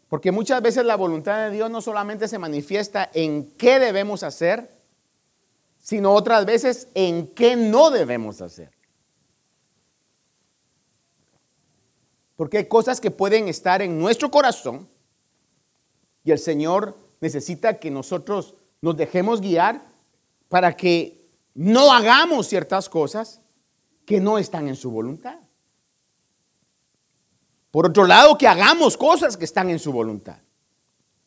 [0.08, 4.70] Porque muchas veces la voluntad de Dios no solamente se manifiesta en qué debemos hacer,
[5.82, 8.77] sino otras veces en qué no debemos hacer.
[12.38, 14.86] Porque hay cosas que pueden estar en nuestro corazón
[16.22, 19.82] y el Señor necesita que nosotros nos dejemos guiar
[20.48, 21.20] para que
[21.56, 23.40] no hagamos ciertas cosas
[24.06, 25.34] que no están en su voluntad.
[27.72, 30.36] Por otro lado, que hagamos cosas que están en su voluntad.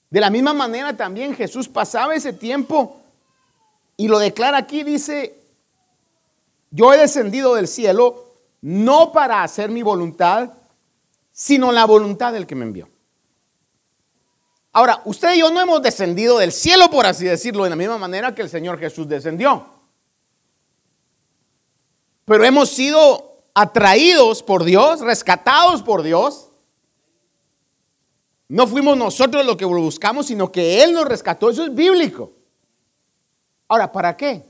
[0.10, 3.02] De la misma manera también Jesús pasaba ese tiempo
[3.98, 5.38] y lo declara aquí, dice,
[6.70, 8.28] yo he descendido del cielo
[8.62, 10.52] no para hacer mi voluntad,
[11.42, 12.88] sino la voluntad del que me envió.
[14.74, 17.98] Ahora, usted y yo no hemos descendido del cielo, por así decirlo, de la misma
[17.98, 19.66] manera que el Señor Jesús descendió.
[22.26, 26.50] Pero hemos sido atraídos por Dios, rescatados por Dios.
[28.48, 31.50] No fuimos nosotros los que buscamos, sino que Él nos rescató.
[31.50, 32.32] Eso es bíblico.
[33.68, 34.46] Ahora, ¿para qué?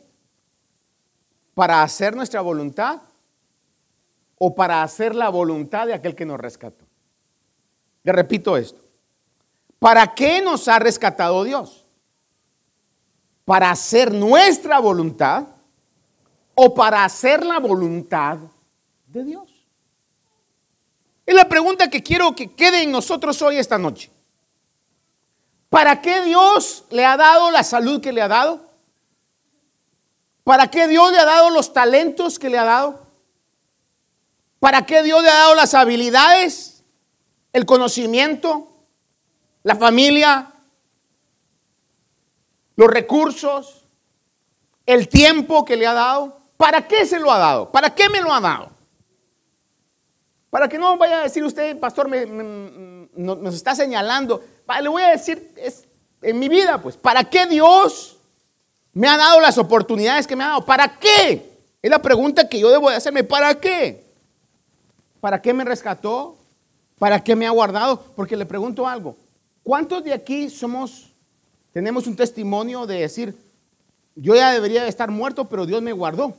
[1.54, 3.00] ¿Para hacer nuestra voluntad?
[4.44, 6.84] ¿O para hacer la voluntad de aquel que nos rescató?
[8.02, 8.82] Le repito esto.
[9.78, 11.84] ¿Para qué nos ha rescatado Dios?
[13.46, 15.44] ¿Para hacer nuestra voluntad
[16.56, 18.40] o para hacer la voluntad
[19.10, 19.48] de Dios?
[21.24, 24.10] Es la pregunta que quiero que quede en nosotros hoy esta noche.
[25.70, 28.60] ¿Para qué Dios le ha dado la salud que le ha dado?
[30.44, 33.11] ¿Para qué Dios le ha dado los talentos que le ha dado?
[34.62, 36.84] ¿Para qué Dios le ha dado las habilidades,
[37.52, 38.72] el conocimiento,
[39.64, 40.54] la familia,
[42.76, 43.82] los recursos,
[44.86, 46.38] el tiempo que le ha dado.
[46.58, 47.72] ¿Para qué se lo ha dado?
[47.72, 48.70] ¿Para qué me lo ha dado?
[50.52, 52.28] Para que no vaya a decir usted, pastor, me,
[53.16, 54.44] nos está señalando.
[54.80, 55.86] Le voy a decir, es,
[56.22, 58.18] en mi vida, pues, ¿para qué Dios
[58.94, 60.66] me ha dado las oportunidades que me ha dado?
[60.68, 61.50] ¿Para qué?
[61.82, 63.24] Es la pregunta que yo debo de hacerme.
[63.24, 64.11] ¿Para qué?
[65.22, 66.36] ¿Para qué me rescató?
[67.00, 68.04] ¿Para qué me ha guardado?
[68.16, 69.16] Porque le pregunto algo.
[69.64, 71.10] ¿Cuántos de aquí somos,
[71.72, 73.36] tenemos un testimonio de decir,
[74.16, 76.36] yo ya debería estar muerto, pero Dios me guardó?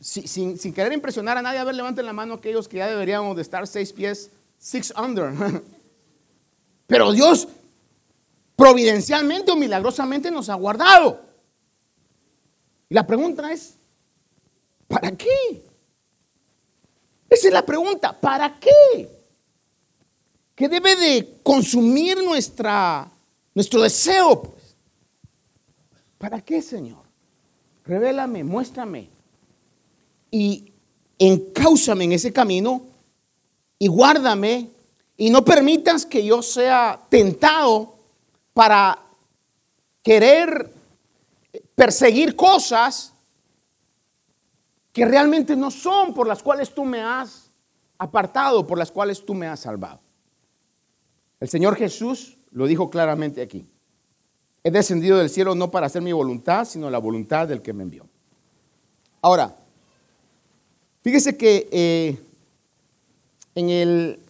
[0.00, 3.42] sin, querer impresionar a nadie, a ver, levanten la mano aquellos que ya deberíamos de
[3.42, 5.30] estar seis pies, six under.
[6.86, 7.46] pero Dios
[8.56, 11.20] providencialmente o milagrosamente nos ha guardado.
[12.88, 13.74] Y la pregunta es,
[14.88, 15.62] ¿para qué?
[17.30, 19.20] Esa es la pregunta, ¿para qué?
[20.60, 23.10] que debe de consumir nuestra,
[23.54, 24.42] nuestro deseo.
[24.42, 24.76] Pues.
[26.18, 26.98] ¿Para qué, Señor?
[27.86, 29.08] Revélame, muéstrame.
[30.30, 30.74] Y
[31.18, 32.82] encáusame en ese camino
[33.78, 34.68] y guárdame
[35.16, 37.96] y no permitas que yo sea tentado
[38.52, 38.98] para
[40.02, 40.70] querer
[41.74, 43.09] perseguir cosas
[44.92, 47.50] que realmente no son por las cuales tú me has
[47.98, 50.00] apartado, por las cuales tú me has salvado.
[51.38, 53.66] El Señor Jesús lo dijo claramente aquí.
[54.62, 57.82] He descendido del cielo no para hacer mi voluntad, sino la voluntad del que me
[57.82, 58.06] envió.
[59.22, 59.54] Ahora,
[61.02, 62.18] fíjese que eh,
[63.54, 64.20] en el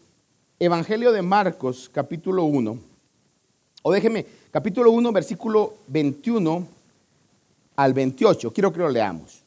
[0.59, 2.79] Evangelio de Marcos, capítulo 1,
[3.83, 6.67] o déjeme, capítulo 1, versículo 21
[7.77, 9.43] al 28, quiero que lo leamos.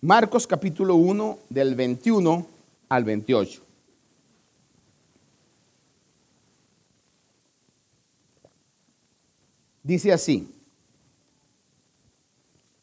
[0.00, 2.46] Marcos capítulo 1 del 21
[2.88, 3.62] al 28.
[9.82, 10.54] Dice así,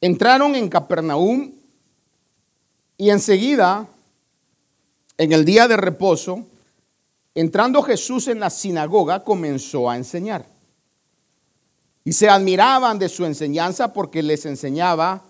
[0.01, 1.53] entraron en Capernaum
[2.97, 3.87] y enseguida,
[5.17, 6.45] en el día de reposo,
[7.33, 10.45] entrando Jesús en la sinagoga, comenzó a enseñar.
[12.03, 15.23] Y se admiraban de su enseñanza porque les enseñaba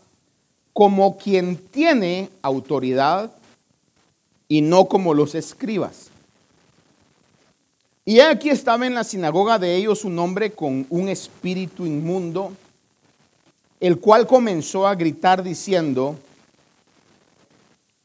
[0.75, 3.31] como quien tiene autoridad
[4.49, 6.09] y no como los escribas.
[8.03, 12.51] Y aquí estaba en la sinagoga de ellos un hombre con un espíritu inmundo,
[13.79, 16.19] el cual comenzó a gritar diciendo,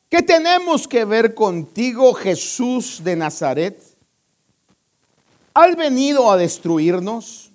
[0.09, 3.83] ¿qué tenemos que ver contigo, Jesús de Nazaret?
[5.55, 7.51] ¿Has venido a destruirnos?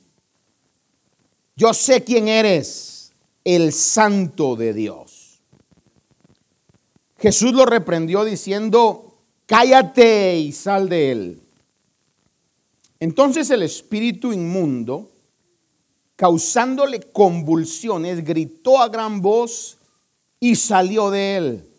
[1.56, 2.95] Yo sé quién eres,
[3.46, 5.40] el santo de Dios.
[7.20, 11.42] Jesús lo reprendió diciendo, cállate y sal de él.
[13.00, 15.10] Entonces el espíritu inmundo,
[16.16, 19.78] causándole convulsiones, gritó a gran voz
[20.40, 21.70] y salió de él.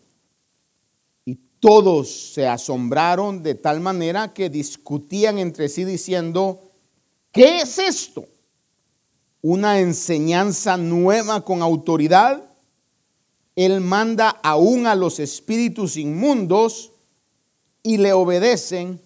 [1.25, 6.61] Y todos se asombraron de tal manera que discutían entre sí diciendo,
[7.33, 8.25] ¿qué es esto?
[9.49, 12.43] Una enseñanza nueva con autoridad.
[13.55, 16.91] Él manda aún a los espíritus inmundos
[17.81, 18.99] y le obedecen.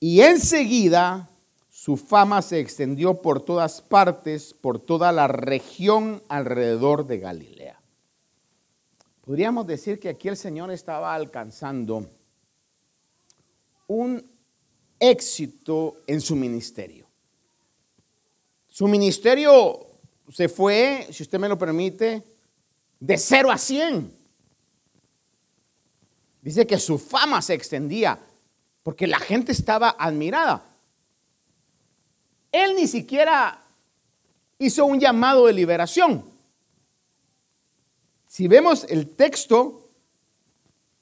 [0.00, 1.28] Y enseguida
[1.70, 7.80] su fama se extendió por todas partes, por toda la región alrededor de Galilea.
[9.24, 12.06] Podríamos decir que aquí el Señor estaba alcanzando
[13.86, 14.20] un
[14.98, 16.99] éxito en su ministerio.
[18.70, 19.86] Su ministerio
[20.32, 22.22] se fue, si usted me lo permite,
[23.00, 24.12] de cero a cien.
[26.40, 28.18] Dice que su fama se extendía
[28.82, 30.64] porque la gente estaba admirada.
[32.52, 33.62] Él ni siquiera
[34.58, 36.24] hizo un llamado de liberación.
[38.26, 39.88] Si vemos el texto,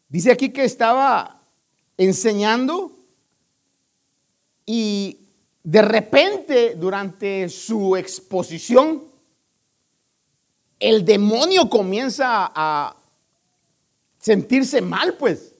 [0.08, 1.40] dice aquí que estaba
[1.98, 2.92] enseñando
[4.64, 5.27] y
[5.70, 9.02] de repente, durante su exposición,
[10.80, 12.96] el demonio comienza a
[14.18, 15.52] sentirse mal, pues.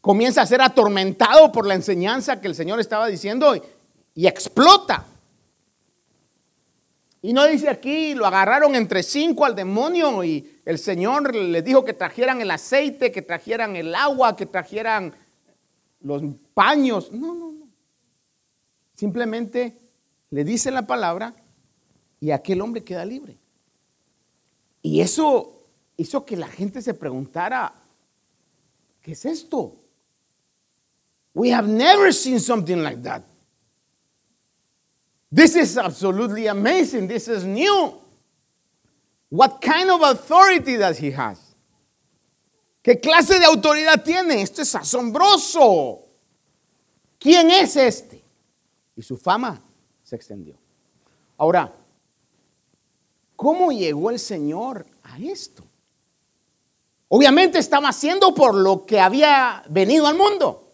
[0.00, 3.56] Comienza a ser atormentado por la enseñanza que el Señor estaba diciendo
[4.14, 5.04] y, explota.
[7.20, 11.84] Y no dice aquí, lo agarraron entre cinco al demonio y el Señor les dijo
[11.84, 15.12] que trajeran el aceite, que trajeran el agua, que trajeran
[16.00, 16.22] los
[16.54, 17.10] paños.
[17.10, 17.63] No, no, no.
[18.94, 19.76] Simplemente
[20.30, 21.34] le dice la palabra
[22.20, 23.36] y aquel hombre queda libre.
[24.82, 25.62] Y eso
[25.96, 27.72] hizo que la gente se preguntara,
[29.02, 29.74] ¿qué es esto?
[31.34, 33.22] We have never seen something like that.
[35.30, 37.08] This is absolutely amazing.
[37.08, 38.00] This is new.
[39.30, 41.38] What kind of authority does he have?
[42.82, 44.42] ¿Qué clase de autoridad tiene?
[44.42, 46.02] Esto es asombroso.
[47.18, 48.23] ¿Quién es este?
[48.96, 49.60] Y su fama
[50.02, 50.56] se extendió.
[51.36, 51.72] Ahora,
[53.36, 55.64] ¿cómo llegó el Señor a esto?
[57.08, 60.68] Obviamente estaba haciendo por lo que había venido al mundo.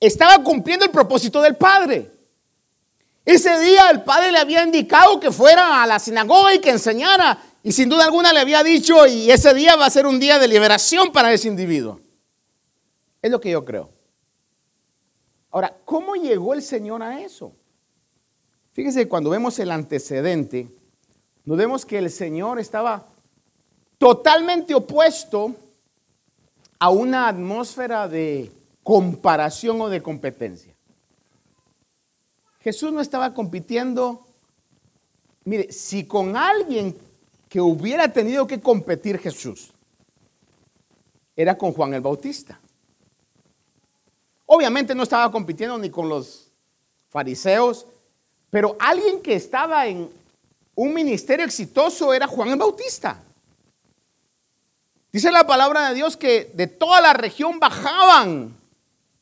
[0.00, 2.10] Estaba cumpliendo el propósito del Padre.
[3.24, 7.38] Ese día el Padre le había indicado que fuera a la sinagoga y que enseñara.
[7.62, 10.40] Y sin duda alguna le había dicho, y ese día va a ser un día
[10.40, 12.00] de liberación para ese individuo.
[13.22, 13.88] Es lo que yo creo.
[15.52, 17.52] Ahora, ¿cómo llegó el Señor a eso?
[18.72, 20.66] Fíjese, cuando vemos el antecedente,
[21.44, 23.06] nos vemos que el Señor estaba
[23.98, 25.54] totalmente opuesto
[26.78, 28.50] a una atmósfera de
[28.82, 30.74] comparación o de competencia.
[32.60, 34.26] Jesús no estaba compitiendo,
[35.44, 36.96] mire, si con alguien
[37.50, 39.70] que hubiera tenido que competir Jesús,
[41.36, 42.58] era con Juan el Bautista.
[44.54, 46.46] Obviamente no estaba compitiendo ni con los
[47.08, 47.86] fariseos,
[48.50, 50.10] pero alguien que estaba en
[50.74, 53.18] un ministerio exitoso era Juan el Bautista.
[55.10, 58.54] Dice la palabra de Dios que de toda la región bajaban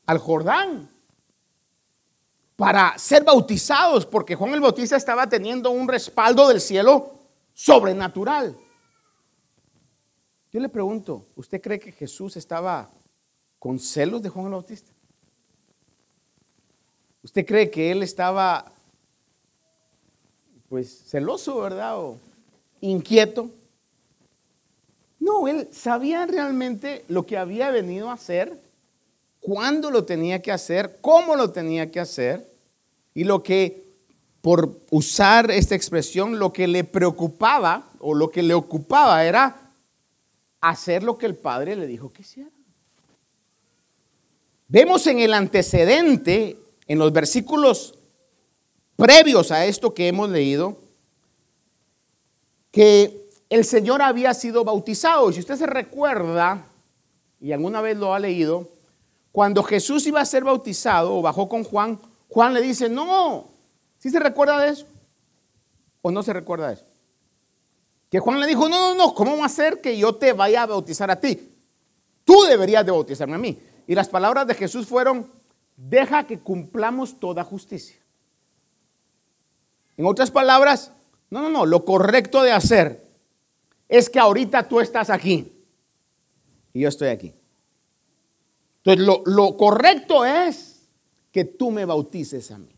[0.04, 0.90] al Jordán
[2.56, 7.14] para ser bautizados, porque Juan el Bautista estaba teniendo un respaldo del cielo
[7.54, 8.56] sobrenatural.
[10.52, 12.90] Yo le pregunto, ¿usted cree que Jesús estaba
[13.60, 14.90] con celos de Juan el Bautista?
[17.22, 18.72] ¿Usted cree que él estaba,
[20.68, 21.98] pues, celoso, verdad?
[21.98, 22.18] O
[22.80, 23.50] inquieto.
[25.18, 28.58] No, él sabía realmente lo que había venido a hacer,
[29.40, 32.50] cuándo lo tenía que hacer, cómo lo tenía que hacer,
[33.14, 33.84] y lo que,
[34.40, 39.60] por usar esta expresión, lo que le preocupaba o lo que le ocupaba era
[40.62, 42.50] hacer lo que el Padre le dijo que hiciera.
[44.68, 46.56] Vemos en el antecedente,
[46.90, 47.94] en los versículos
[48.96, 50.76] previos a esto que hemos leído,
[52.72, 55.30] que el Señor había sido bautizado.
[55.30, 56.66] Si usted se recuerda,
[57.40, 58.68] y alguna vez lo ha leído,
[59.30, 61.96] cuando Jesús iba a ser bautizado o bajó con Juan,
[62.28, 63.44] Juan le dice, no,
[64.00, 64.86] ¿sí se recuerda de eso?
[66.02, 66.84] ¿O no se recuerda de eso?
[68.10, 70.64] Que Juan le dijo, no, no, no, ¿cómo va a ser que yo te vaya
[70.64, 71.38] a bautizar a ti?
[72.24, 73.56] Tú deberías de bautizarme a mí.
[73.86, 75.30] Y las palabras de Jesús fueron,
[75.88, 77.96] deja que cumplamos toda justicia.
[79.96, 80.92] En otras palabras,
[81.30, 83.06] no, no, no, lo correcto de hacer
[83.88, 85.50] es que ahorita tú estás aquí
[86.72, 87.32] y yo estoy aquí.
[88.78, 90.80] Entonces, lo, lo correcto es
[91.32, 92.74] que tú me bautices a mí.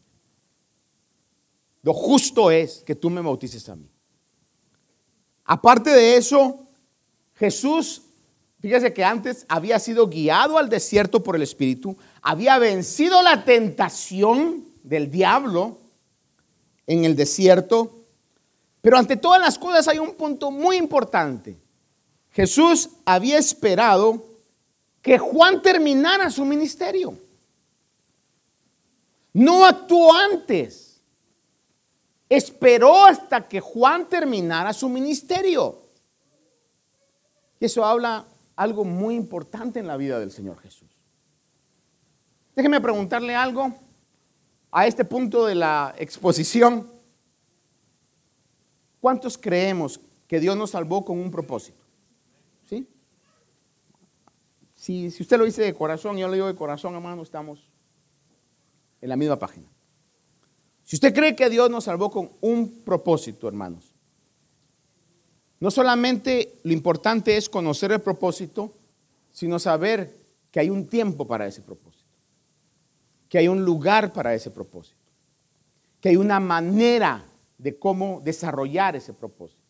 [1.82, 3.88] Lo justo es que tú me bautices a mí.
[5.44, 6.60] Aparte de eso,
[7.34, 8.02] Jesús
[8.62, 14.64] Fíjese que antes había sido guiado al desierto por el Espíritu, había vencido la tentación
[14.84, 15.78] del diablo
[16.86, 17.92] en el desierto,
[18.80, 21.56] pero ante todas las cosas hay un punto muy importante.
[22.30, 24.24] Jesús había esperado
[25.02, 27.18] que Juan terminara su ministerio.
[29.32, 31.00] No actuó antes.
[32.28, 35.82] Esperó hasta que Juan terminara su ministerio.
[37.58, 38.24] Y eso habla
[38.62, 40.88] algo muy importante en la vida del Señor Jesús.
[42.54, 43.72] Déjeme preguntarle algo
[44.70, 46.88] a este punto de la exposición.
[49.00, 49.98] ¿Cuántos creemos
[50.28, 51.82] que Dios nos salvó con un propósito?
[52.68, 52.86] ¿Sí?
[54.76, 57.68] Si, si usted lo dice de corazón, yo lo digo de corazón, hermano, estamos
[59.00, 59.66] en la misma página.
[60.84, 63.91] Si usted cree que Dios nos salvó con un propósito, hermanos,
[65.62, 68.72] no solamente lo importante es conocer el propósito,
[69.32, 70.12] sino saber
[70.50, 72.04] que hay un tiempo para ese propósito,
[73.28, 74.96] que hay un lugar para ese propósito,
[76.00, 77.24] que hay una manera
[77.58, 79.62] de cómo desarrollar ese propósito.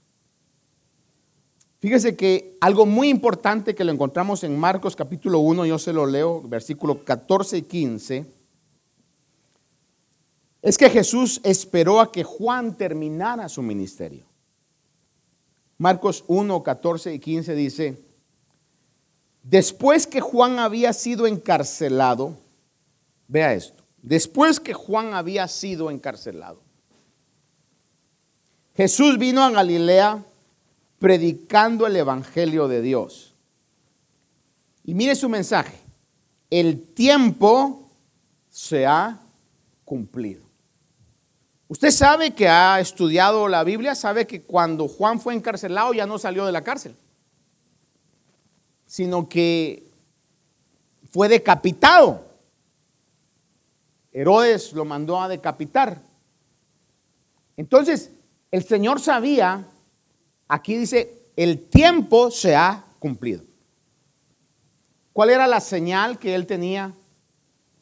[1.78, 6.06] Fíjese que algo muy importante que lo encontramos en Marcos capítulo 1, yo se lo
[6.06, 8.26] leo, versículo 14 y 15,
[10.62, 14.31] es que Jesús esperó a que Juan terminara su ministerio.
[15.82, 17.98] Marcos 1, 14 y 15 dice,
[19.42, 22.38] después que Juan había sido encarcelado,
[23.26, 26.60] vea esto, después que Juan había sido encarcelado,
[28.76, 30.24] Jesús vino a Galilea
[31.00, 33.34] predicando el Evangelio de Dios.
[34.84, 35.80] Y mire su mensaje,
[36.48, 37.90] el tiempo
[38.50, 39.18] se ha
[39.84, 40.51] cumplido.
[41.72, 46.18] Usted sabe que ha estudiado la Biblia, sabe que cuando Juan fue encarcelado ya no
[46.18, 46.94] salió de la cárcel,
[48.86, 49.82] sino que
[51.10, 52.26] fue decapitado.
[54.12, 55.98] Herodes lo mandó a decapitar.
[57.56, 58.10] Entonces,
[58.50, 59.64] el Señor sabía,
[60.48, 63.44] aquí dice, el tiempo se ha cumplido.
[65.14, 66.92] ¿Cuál era la señal que él tenía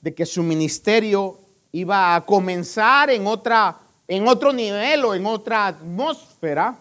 [0.01, 1.41] de que su ministerio
[1.72, 3.80] iba a comenzar en, otra,
[4.11, 6.76] en otro nivel o en otra atmósfera,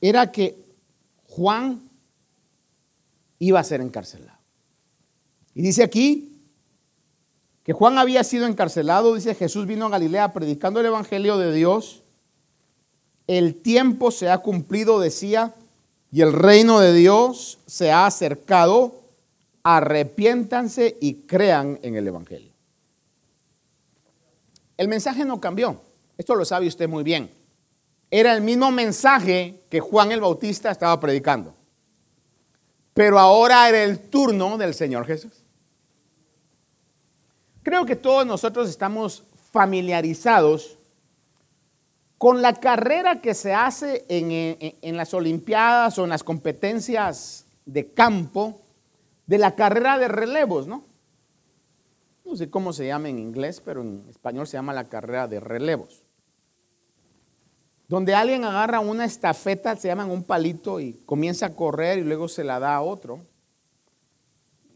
[0.00, 0.56] era que
[1.28, 1.80] Juan
[3.38, 4.36] iba a ser encarcelado.
[5.54, 6.42] Y dice aquí
[7.62, 12.00] que Juan había sido encarcelado, dice Jesús vino a Galilea predicando el Evangelio de Dios.
[13.28, 15.54] El tiempo se ha cumplido, decía,
[16.10, 18.96] y el reino de Dios se ha acercado.
[19.62, 22.50] Arrepiéntanse y crean en el Evangelio.
[24.76, 25.80] El mensaje no cambió.
[26.16, 27.30] Esto lo sabe usted muy bien.
[28.10, 31.54] Era el mismo mensaje que Juan el Bautista estaba predicando.
[32.92, 35.32] Pero ahora era el turno del Señor Jesús.
[37.62, 40.78] Creo que todos nosotros estamos familiarizados
[42.18, 44.30] con la carrera que se hace en,
[44.80, 48.60] en, las Olimpiadas o en las competencias de campo
[49.26, 50.84] de la carrera de relevos, ¿no?
[52.24, 55.40] no sé cómo se llama en inglés, pero en español se llama la carrera de
[55.40, 56.03] relevos.
[57.88, 62.28] Donde alguien agarra una estafeta, se llaman un palito y comienza a correr y luego
[62.28, 63.20] se la da a otro.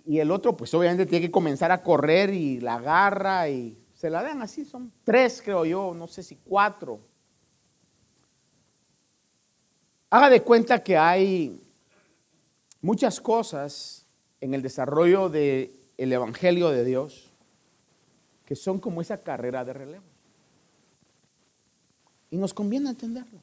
[0.04, 4.10] Y el otro, pues obviamente tiene que comenzar a correr y la agarra y se
[4.10, 4.64] la dan así.
[4.64, 6.98] Son tres, creo yo, no sé si cuatro.
[10.10, 11.60] Haga de cuenta que hay
[12.80, 14.06] muchas cosas
[14.40, 17.28] en el desarrollo del Evangelio de Dios
[18.48, 20.04] que son como esa carrera de relevo.
[22.30, 23.38] Y nos conviene entenderlo.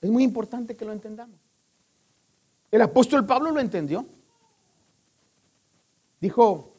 [0.00, 1.36] Es muy importante que lo entendamos.
[2.70, 4.04] El apóstol Pablo lo entendió.
[6.20, 6.72] Dijo,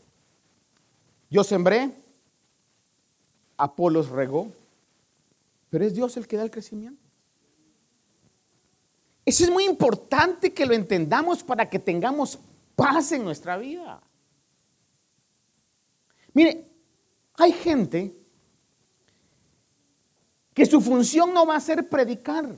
[1.30, 1.92] yo sembré,
[3.58, 4.52] Apolos regó,
[5.70, 7.02] pero es Dios el que da el crecimiento.
[9.26, 12.40] Eso es muy importante que lo entendamos para que tengamos
[12.76, 14.02] paz en nuestra vida.
[16.34, 16.66] Mire,
[17.36, 18.19] hay gente
[20.60, 22.54] que su función no va a ser predicar,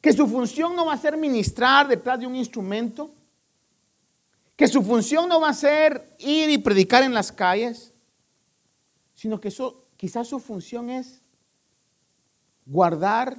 [0.00, 3.10] que su función no va a ser ministrar detrás de un instrumento,
[4.56, 7.92] que su función no va a ser ir y predicar en las calles,
[9.14, 11.20] sino que eso, quizás su función es
[12.64, 13.36] guardar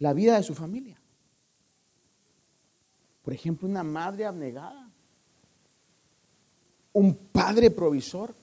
[0.00, 0.98] la vida de su familia.
[3.22, 4.88] Por ejemplo, una madre abnegada,
[6.92, 8.34] un padre provisor.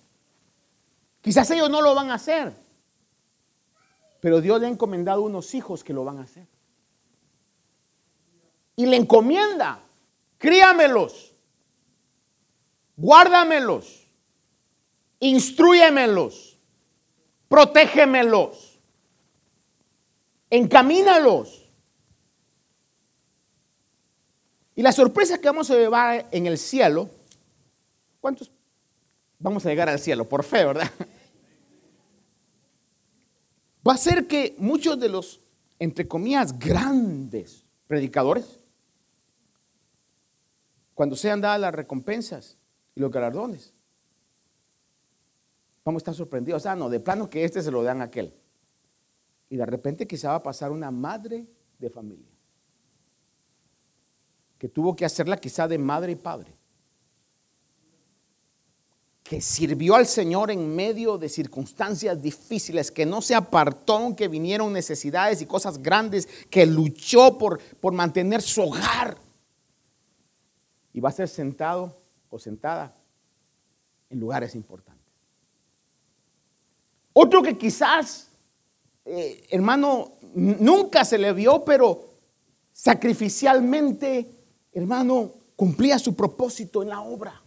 [1.23, 2.53] Quizás ellos no lo van a hacer,
[4.19, 6.45] pero Dios le ha encomendado unos hijos que lo van a hacer.
[8.75, 9.79] Y le encomienda,
[10.37, 11.33] críamelos,
[12.95, 14.05] guárdamelos,
[15.19, 16.59] instruyemelos,
[17.47, 18.73] protégemelos
[20.53, 21.63] encamínalos.
[24.75, 27.09] Y la sorpresa que vamos a llevar en el cielo,
[28.21, 28.51] ¿cuántos
[29.43, 30.27] vamos a llegar al cielo?
[30.27, 30.89] Por fe, ¿verdad?
[33.87, 35.41] Va a ser que muchos de los,
[35.77, 38.45] entre comillas, grandes predicadores,
[40.95, 42.55] cuando sean dadas las recompensas
[42.95, 43.73] y los galardones,
[45.83, 46.65] vamos a estar sorprendidos.
[46.65, 48.33] Ah, no, de plano que este se lo dan a aquel.
[49.49, 51.45] Y de repente quizá va a pasar una madre
[51.77, 52.29] de familia,
[54.57, 56.53] que tuvo que hacerla quizá de madre y padre,
[59.33, 64.71] que sirvió al Señor en medio de circunstancias difíciles, que no se apartó aunque vinieron
[64.71, 69.17] necesidades y cosas grandes, que luchó por, por mantener su hogar.
[70.93, 71.97] Y va a ser sentado
[72.29, 72.93] o sentada
[74.11, 75.03] en lugares importantes.
[77.13, 78.27] Otro que quizás
[79.03, 82.11] eh, hermano, nunca se le vio, pero
[82.71, 84.29] sacrificialmente,
[84.73, 87.42] hermano, cumplía su propósito en la obra.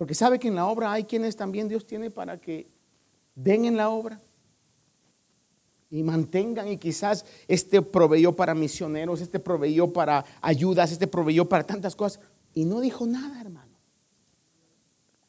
[0.00, 2.66] Porque sabe que en la obra hay quienes también Dios tiene para que
[3.34, 4.18] den en la obra
[5.90, 11.64] y mantengan y quizás este proveyó para misioneros, este proveyó para ayudas, este proveyó para
[11.64, 12.22] tantas cosas
[12.54, 13.74] y no dijo nada, hermano.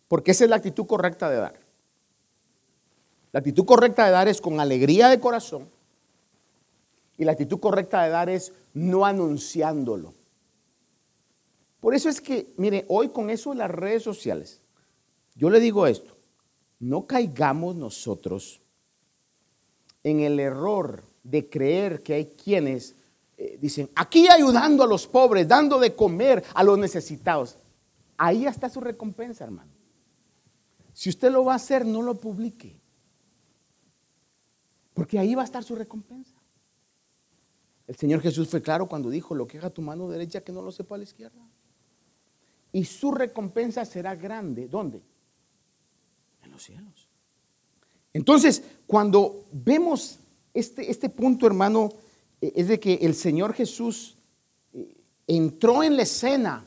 [0.07, 1.59] Porque esa es la actitud correcta de dar.
[3.34, 5.67] La actitud correcta de dar es con alegría de corazón.
[7.17, 10.13] Y la actitud correcta de dar es no anunciándolo.
[11.82, 14.61] Por eso es que, mire, hoy con eso las redes sociales,
[15.36, 16.15] yo le digo esto,
[16.79, 18.61] no caigamos nosotros
[20.03, 22.95] en el error de creer que hay quienes
[23.38, 27.55] eh, dicen, aquí ayudando a los pobres, dando de comer a los necesitados.
[28.17, 29.71] Ahí está su recompensa, hermano.
[30.93, 32.75] Si usted lo va a hacer, no lo publique.
[34.93, 36.36] Porque ahí va a estar su recompensa.
[37.88, 40.61] El Señor Jesús fue claro cuando dijo, lo que haga tu mano derecha que no
[40.61, 41.41] lo sepa a la izquierda.
[42.71, 44.67] Y su recompensa será grande.
[44.67, 45.01] ¿Dónde?
[46.52, 47.08] Los cielos.
[48.14, 50.20] Entonces, cuando vemos
[50.54, 51.93] este, este punto, hermano,
[52.41, 54.16] eh, es de que el Señor Jesús
[54.74, 54.95] eh,
[55.28, 56.66] entró en la escena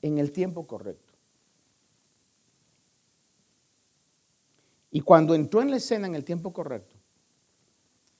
[0.00, 1.12] en el tiempo correcto.
[4.90, 6.94] Y cuando entró en la escena en el tiempo correcto,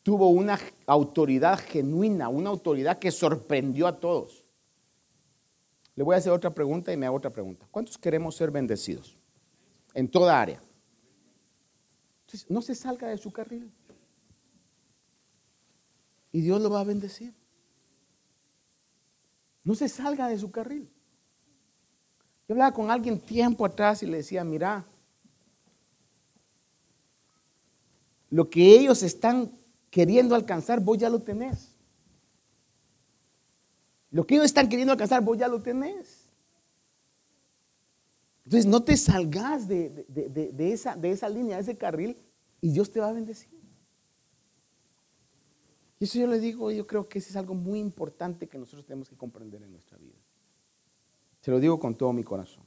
[0.03, 4.43] tuvo una autoridad genuina, una autoridad que sorprendió a todos.
[5.95, 7.67] Le voy a hacer otra pregunta y me hago otra pregunta.
[7.71, 9.17] ¿Cuántos queremos ser bendecidos?
[9.93, 10.61] En toda área.
[12.49, 13.71] No se salga de su carril.
[16.33, 17.35] Y Dios lo va a bendecir.
[19.65, 20.89] No se salga de su carril.
[22.49, 24.85] Yo hablaba con alguien tiempo atrás y le decía, mira,
[28.31, 29.53] lo que ellos están
[29.91, 31.69] queriendo alcanzar, vos ya lo tenés.
[34.11, 36.22] Lo que ellos están queriendo alcanzar, vos ya lo tenés.
[38.45, 40.05] Entonces no te salgas de,
[40.59, 42.17] esa, de esa línea, de ese carril,
[42.61, 43.49] y Dios te va a bendecir.
[46.01, 48.85] Y eso yo le digo, yo creo que eso es algo muy importante que nosotros
[48.85, 50.17] tenemos que comprender en nuestra vida.
[51.41, 52.65] Se lo digo con todo mi corazón.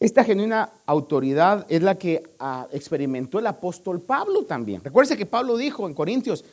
[0.00, 4.82] Esta genuina autoridad es la que ah, experimentó el apóstol Pablo también.
[4.82, 6.44] Recuerde que Pablo dijo en Corintios,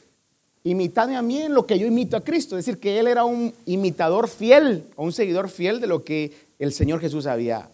[0.64, 2.58] imitadme a mí en lo que yo imito a Cristo.
[2.58, 6.34] Es decir, que él era un imitador fiel o un seguidor fiel de lo que
[6.60, 7.70] el Señor Jesús había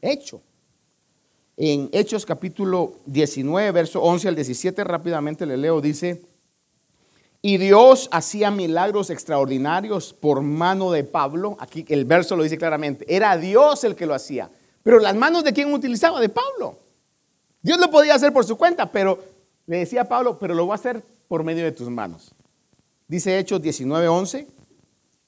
[0.00, 0.40] hecho.
[1.56, 6.22] En Hechos capítulo 19, verso 11 al 17, rápidamente le leo, dice,
[7.42, 11.56] Y Dios hacía milagros extraordinarios por mano de Pablo.
[11.60, 13.04] Aquí el verso lo dice claramente.
[13.08, 14.50] Era Dios el que lo hacía.
[14.82, 16.20] Pero las manos de quién utilizaba?
[16.20, 16.76] De Pablo.
[17.62, 19.22] Dios lo podía hacer por su cuenta, pero
[19.66, 22.32] le decía a Pablo, pero lo voy a hacer por medio de tus manos.
[23.06, 24.46] Dice Hechos 19:11.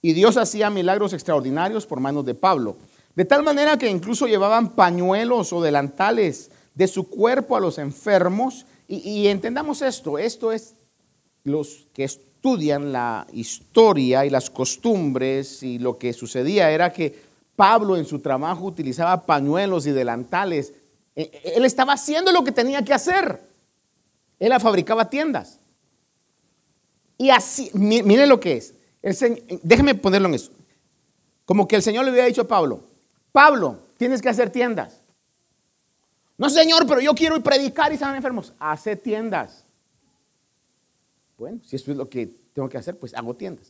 [0.07, 2.77] Y Dios hacía milagros extraordinarios por manos de Pablo.
[3.17, 8.67] De tal manera que incluso llevaban pañuelos o delantales de su cuerpo a los enfermos.
[8.87, 10.75] Y, entendamos esto, esto es
[11.43, 17.21] los que estudian la historia y las costumbres y lo que sucedía era que
[17.57, 20.73] Pablo en su trabajo utilizaba pañuelos y delantales.
[21.17, 23.41] E, e, él estaba haciendo lo que tenía que hacer.
[24.39, 25.59] Él fabricaba tiendas.
[27.19, 28.73] Y así, miren lo que es.
[29.03, 30.51] Déjeme ponerlo en eso.
[31.45, 32.81] Como que el Señor le había dicho a Pablo,
[33.33, 34.99] Pablo, tienes que hacer tiendas.
[36.39, 38.53] No, Señor, pero yo quiero predicar y sanar enfermos.
[38.59, 39.65] Hace tiendas.
[41.39, 43.67] Bueno, si esto es lo que tengo que hacer, pues hago tiendas.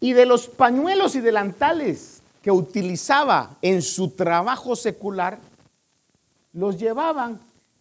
[0.00, 5.38] Y de los pañuelos y delantales que utilizaba en su trabajo secular,
[6.52, 7.40] los llevaban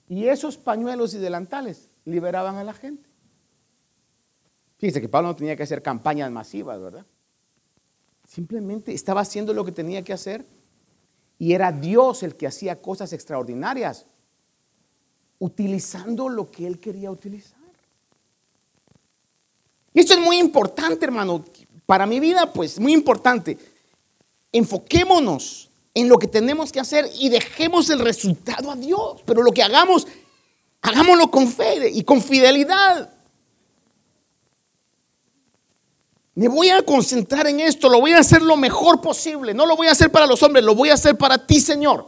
[0.10, 3.07] y esos pañuelos y delantales liberaban a la gente.
[4.78, 7.06] Fíjense que Pablo no tenía que hacer campañas masivas, ¿verdad?
[8.28, 10.46] Simplemente estaba haciendo lo que tenía que hacer
[11.40, 14.06] y era Dios el que hacía cosas extraordinarias,
[15.40, 17.58] utilizando lo que él quería utilizar.
[19.94, 21.44] Y esto es muy importante, hermano.
[21.86, 23.58] Para mi vida, pues, muy importante.
[24.52, 29.22] Enfoquémonos en lo que tenemos que hacer y dejemos el resultado a Dios.
[29.26, 30.08] Pero lo que hagamos,
[30.82, 33.12] hagámoslo con fe y con fidelidad.
[36.38, 39.56] Me voy a concentrar en esto, lo voy a hacer lo mejor posible.
[39.56, 42.06] No lo voy a hacer para los hombres, lo voy a hacer para ti, Señor.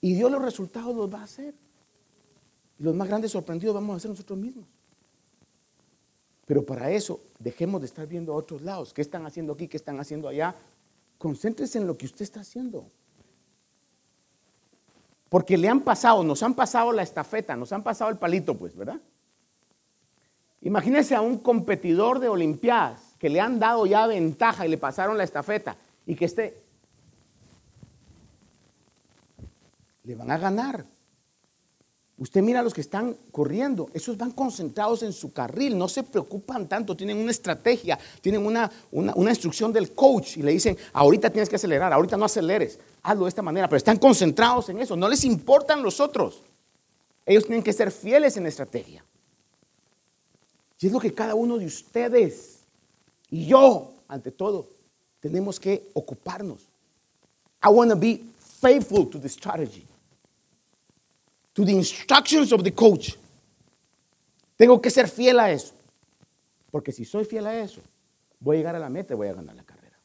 [0.00, 1.52] Y Dios los resultados los va a hacer.
[2.78, 4.64] Y los más grandes sorprendidos vamos a ser nosotros mismos.
[6.46, 8.94] Pero para eso, dejemos de estar viendo a otros lados.
[8.94, 9.66] ¿Qué están haciendo aquí?
[9.66, 10.54] ¿Qué están haciendo allá?
[11.18, 12.84] Concéntrese en lo que usted está haciendo.
[15.28, 18.76] Porque le han pasado, nos han pasado la estafeta, nos han pasado el palito, pues,
[18.76, 19.00] ¿verdad?
[20.64, 25.16] Imagínese a un competidor de Olimpiadas que le han dado ya ventaja y le pasaron
[25.16, 26.58] la estafeta y que esté.
[30.04, 30.84] Le van a ganar.
[32.16, 36.04] Usted mira a los que están corriendo, esos van concentrados en su carril, no se
[36.04, 41.28] preocupan tanto, tienen una estrategia, tienen una, una, instrucción del coach y le dicen, ahorita
[41.28, 44.94] tienes que acelerar, ahorita no aceleres, hazlo de esta manera, pero están concentrados en eso,
[44.94, 46.40] no les importan los otros.
[47.26, 49.03] Ellos tienen que ser fieles en la estrategia.
[50.84, 52.58] Y es lo que cada uno de ustedes
[53.30, 54.68] y yo, ante todo,
[55.18, 56.60] tenemos que ocuparnos.
[57.62, 58.20] I want to be
[58.60, 59.86] faithful to the strategy
[61.54, 63.16] to the instructions of the coach.
[64.58, 65.72] Tengo que ser fiel a eso.
[66.70, 67.80] Porque si soy fiel a eso,
[68.38, 69.96] voy a llegar a la meta y voy a ganar la carrera.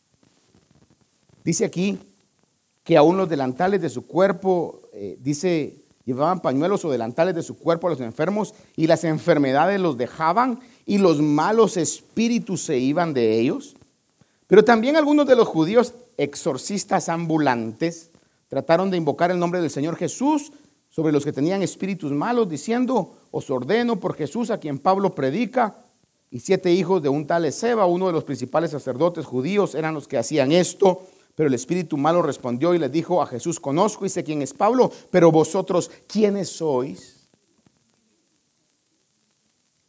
[1.43, 1.99] Dice aquí
[2.85, 5.75] que aún los delantales de su cuerpo, eh, dice,
[6.09, 10.59] llevaban pañuelos o delantales de su cuerpo a los enfermos y las enfermedades los dejaban
[10.85, 13.75] y los malos espíritus se iban de ellos.
[14.47, 18.09] Pero también algunos de los judíos exorcistas ambulantes
[18.47, 20.51] trataron de invocar el nombre del Señor Jesús
[20.89, 25.75] sobre los que tenían espíritus malos, diciendo, os ordeno por Jesús a quien Pablo predica,
[26.31, 30.07] y siete hijos de un tal Ezeba, uno de los principales sacerdotes judíos, eran los
[30.07, 31.03] que hacían esto.
[31.39, 34.53] Pero el espíritu malo respondió y les dijo, a Jesús conozco y sé quién es
[34.53, 37.15] Pablo, pero vosotros, ¿quiénes sois?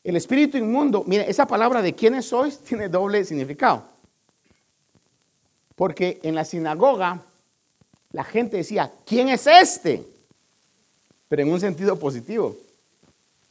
[0.05, 3.83] El espíritu inmundo, mire, esa palabra de quiénes sois tiene doble significado.
[5.75, 7.21] Porque en la sinagoga
[8.13, 10.07] la gente decía, ¿quién es este?
[11.29, 12.57] pero en un sentido positivo.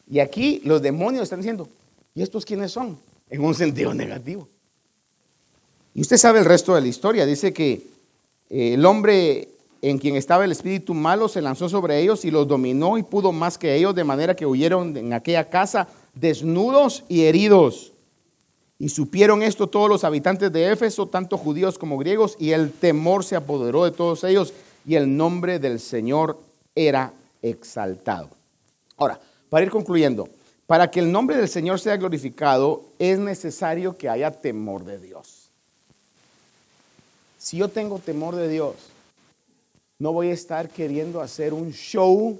[0.09, 1.67] Y aquí los demonios están diciendo,
[2.15, 2.97] ¿y estos quiénes son?
[3.29, 4.47] En un sentido negativo.
[5.93, 7.25] Y usted sabe el resto de la historia.
[7.25, 7.87] Dice que
[8.49, 9.49] eh, el hombre
[9.81, 13.31] en quien estaba el espíritu malo se lanzó sobre ellos y los dominó y pudo
[13.31, 17.93] más que ellos, de manera que huyeron en aquella casa desnudos y heridos.
[18.77, 23.23] Y supieron esto todos los habitantes de Éfeso, tanto judíos como griegos, y el temor
[23.23, 24.53] se apoderó de todos ellos,
[24.85, 26.39] y el nombre del Señor
[26.75, 27.11] era
[27.41, 28.29] exaltado.
[28.97, 29.19] Ahora,
[29.49, 30.29] para ir concluyendo,
[30.65, 35.38] para que el nombre del Señor sea glorificado es necesario que haya temor de Dios.
[37.39, 38.75] Si yo tengo temor de Dios,
[39.97, 42.37] no voy a estar queriendo hacer un show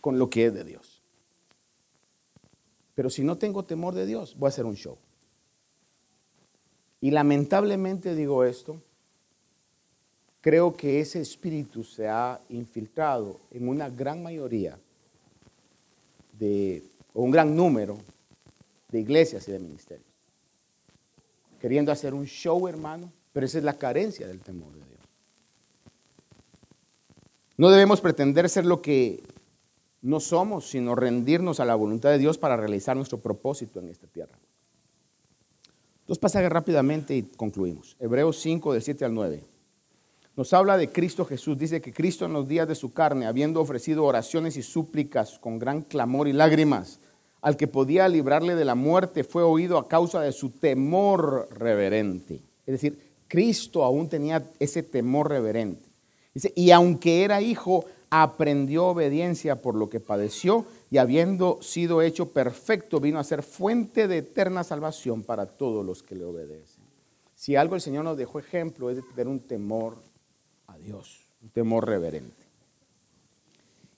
[0.00, 1.02] con lo que es de Dios.
[2.94, 4.96] Pero si no tengo temor de Dios, voy a hacer un show.
[7.00, 8.80] Y lamentablemente digo esto,
[10.40, 14.78] creo que ese espíritu se ha infiltrado en una gran mayoría
[16.38, 17.98] de o un gran número
[18.88, 20.06] de iglesias y de ministerios.
[21.60, 25.00] Queriendo hacer un show, hermano, pero esa es la carencia del temor de Dios.
[27.56, 29.22] No debemos pretender ser lo que
[30.02, 34.06] no somos, sino rendirnos a la voluntad de Dios para realizar nuestro propósito en esta
[34.06, 34.36] tierra.
[36.06, 37.96] Dos pasajes rápidamente y concluimos.
[38.00, 39.44] Hebreos 5, del 7 al 9.
[40.36, 41.58] Nos habla de Cristo Jesús.
[41.58, 45.58] Dice que Cristo en los días de su carne, habiendo ofrecido oraciones y súplicas con
[45.58, 46.98] gran clamor y lágrimas,
[47.40, 52.40] al que podía librarle de la muerte, fue oído a causa de su temor reverente.
[52.66, 55.80] Es decir, Cristo aún tenía ese temor reverente.
[56.34, 62.28] Dice, y aunque era hijo, aprendió obediencia por lo que padeció y habiendo sido hecho
[62.28, 66.84] perfecto, vino a ser fuente de eterna salvación para todos los que le obedecen.
[67.34, 69.96] Si algo el Señor nos dejó ejemplo es de tener un temor
[70.66, 72.42] a Dios, un temor reverente.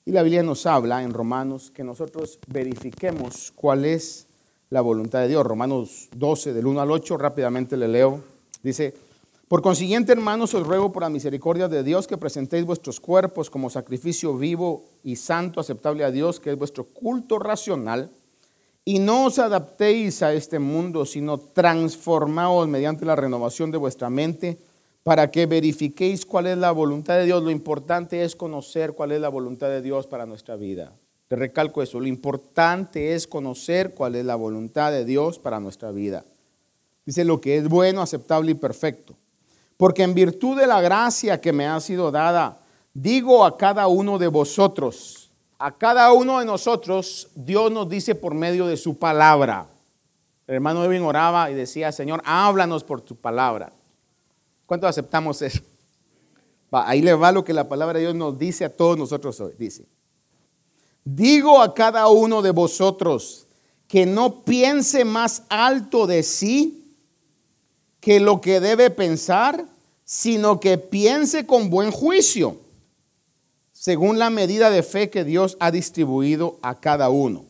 [0.04, 4.28] Y la Biblia nos habla en Romanos que nosotros verifiquemos cuál es
[4.70, 5.44] la voluntad de Dios.
[5.44, 8.22] Romanos 12, del 1 al 8, rápidamente le leo.
[8.62, 8.94] Dice,
[9.48, 13.68] por consiguiente, hermanos, os ruego por la misericordia de Dios que presentéis vuestros cuerpos como
[13.68, 18.10] sacrificio vivo y santo, aceptable a Dios, que es vuestro culto racional,
[18.86, 24.58] y no os adaptéis a este mundo, sino transformaos mediante la renovación de vuestra mente,
[25.02, 27.42] para que verifiquéis cuál es la voluntad de Dios.
[27.42, 30.90] Lo importante es conocer cuál es la voluntad de Dios para nuestra vida.
[31.28, 35.90] Te recalco eso, lo importante es conocer cuál es la voluntad de Dios para nuestra
[35.90, 36.24] vida.
[37.04, 39.14] Dice lo que es bueno, aceptable y perfecto.
[39.84, 42.56] Porque en virtud de la gracia que me ha sido dada,
[42.94, 45.28] digo a cada uno de vosotros,
[45.58, 49.66] a cada uno de nosotros, Dios nos dice por medio de su palabra.
[50.46, 53.72] El hermano Edwin oraba y decía, Señor, háblanos por tu palabra.
[54.64, 55.60] ¿Cuánto aceptamos eso?
[56.70, 59.52] ahí le va lo que la palabra de Dios nos dice a todos nosotros hoy.
[59.58, 59.84] Dice,
[61.04, 63.44] digo a cada uno de vosotros
[63.86, 66.80] que no piense más alto de sí
[68.00, 69.73] que lo que debe pensar,
[70.04, 72.56] sino que piense con buen juicio,
[73.72, 77.44] según la medida de fe que Dios ha distribuido a cada uno.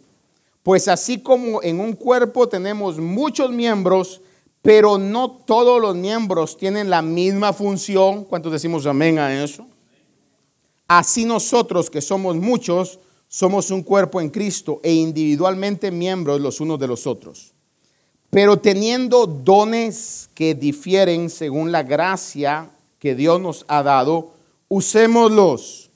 [0.63, 4.21] Pues así como en un cuerpo tenemos muchos miembros,
[4.63, 9.67] pero no todos los miembros tienen la misma función, ¿cuántos decimos amén a eso?
[10.89, 12.99] Así nosotros que somos muchos,
[13.29, 17.54] somos un cuerpo en Cristo e individualmente miembros los unos de los otros.
[18.35, 22.68] Pero teniendo dones que difieren según la gracia
[22.99, 24.32] que Dios nos ha dado,
[24.66, 25.89] usémoslos.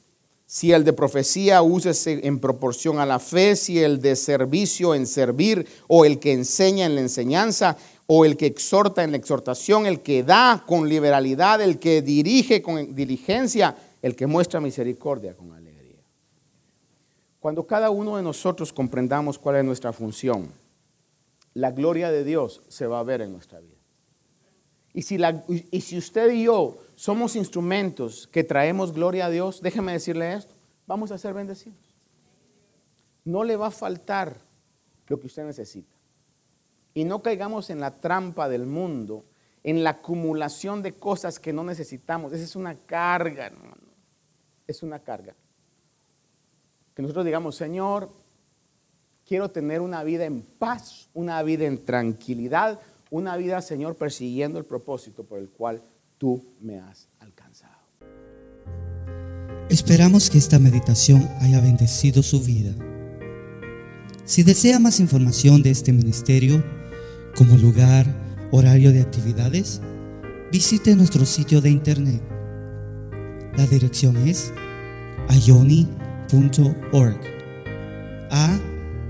[0.47, 5.09] Si el de profecía, úsese en proporción a la fe, si el de servicio en
[5.09, 7.77] servir, o el que enseña en la enseñanza,
[8.07, 12.63] o el que exhorta en la exhortación, el que da con liberalidad, el que dirige
[12.63, 15.99] con diligencia, el que muestra misericordia con alegría.
[17.41, 20.49] Cuando cada uno de nosotros comprendamos cuál es nuestra función,
[21.59, 23.75] la gloria de Dios se va a ver en nuestra vida.
[24.95, 25.19] Y si,
[25.73, 30.55] y si usted y yo somos instrumentos que traemos gloria a Dios, déjeme decirle esto,
[30.87, 31.77] vamos a ser bendecidos.
[33.25, 34.37] No le va a faltar
[35.09, 35.93] lo que usted necesita.
[36.95, 39.25] Y no caigamos en la trampa del mundo,
[39.65, 42.33] en la acumulación de cosas que no necesitamos.
[42.33, 43.83] Esa es una carga, hermano.
[44.67, 45.35] Es una carga.
[46.95, 48.11] Que nosotros digamos, Señor,
[49.29, 54.65] quiero tener una vida en paz, una vida en tranquilidad, una vida, Señor, persiguiendo el
[54.65, 55.83] propósito por el cual
[56.17, 57.75] tú me has alcanzado.
[59.69, 62.75] Esperamos que esta meditación haya bendecido su vida.
[64.25, 66.65] Si desea más información de este ministerio,
[67.37, 68.07] como lugar,
[68.51, 69.83] horario de actividades,
[70.51, 72.23] visite nuestro sitio de internet.
[73.57, 74.53] La dirección es
[75.29, 77.21] ayoni.org.
[78.31, 78.59] A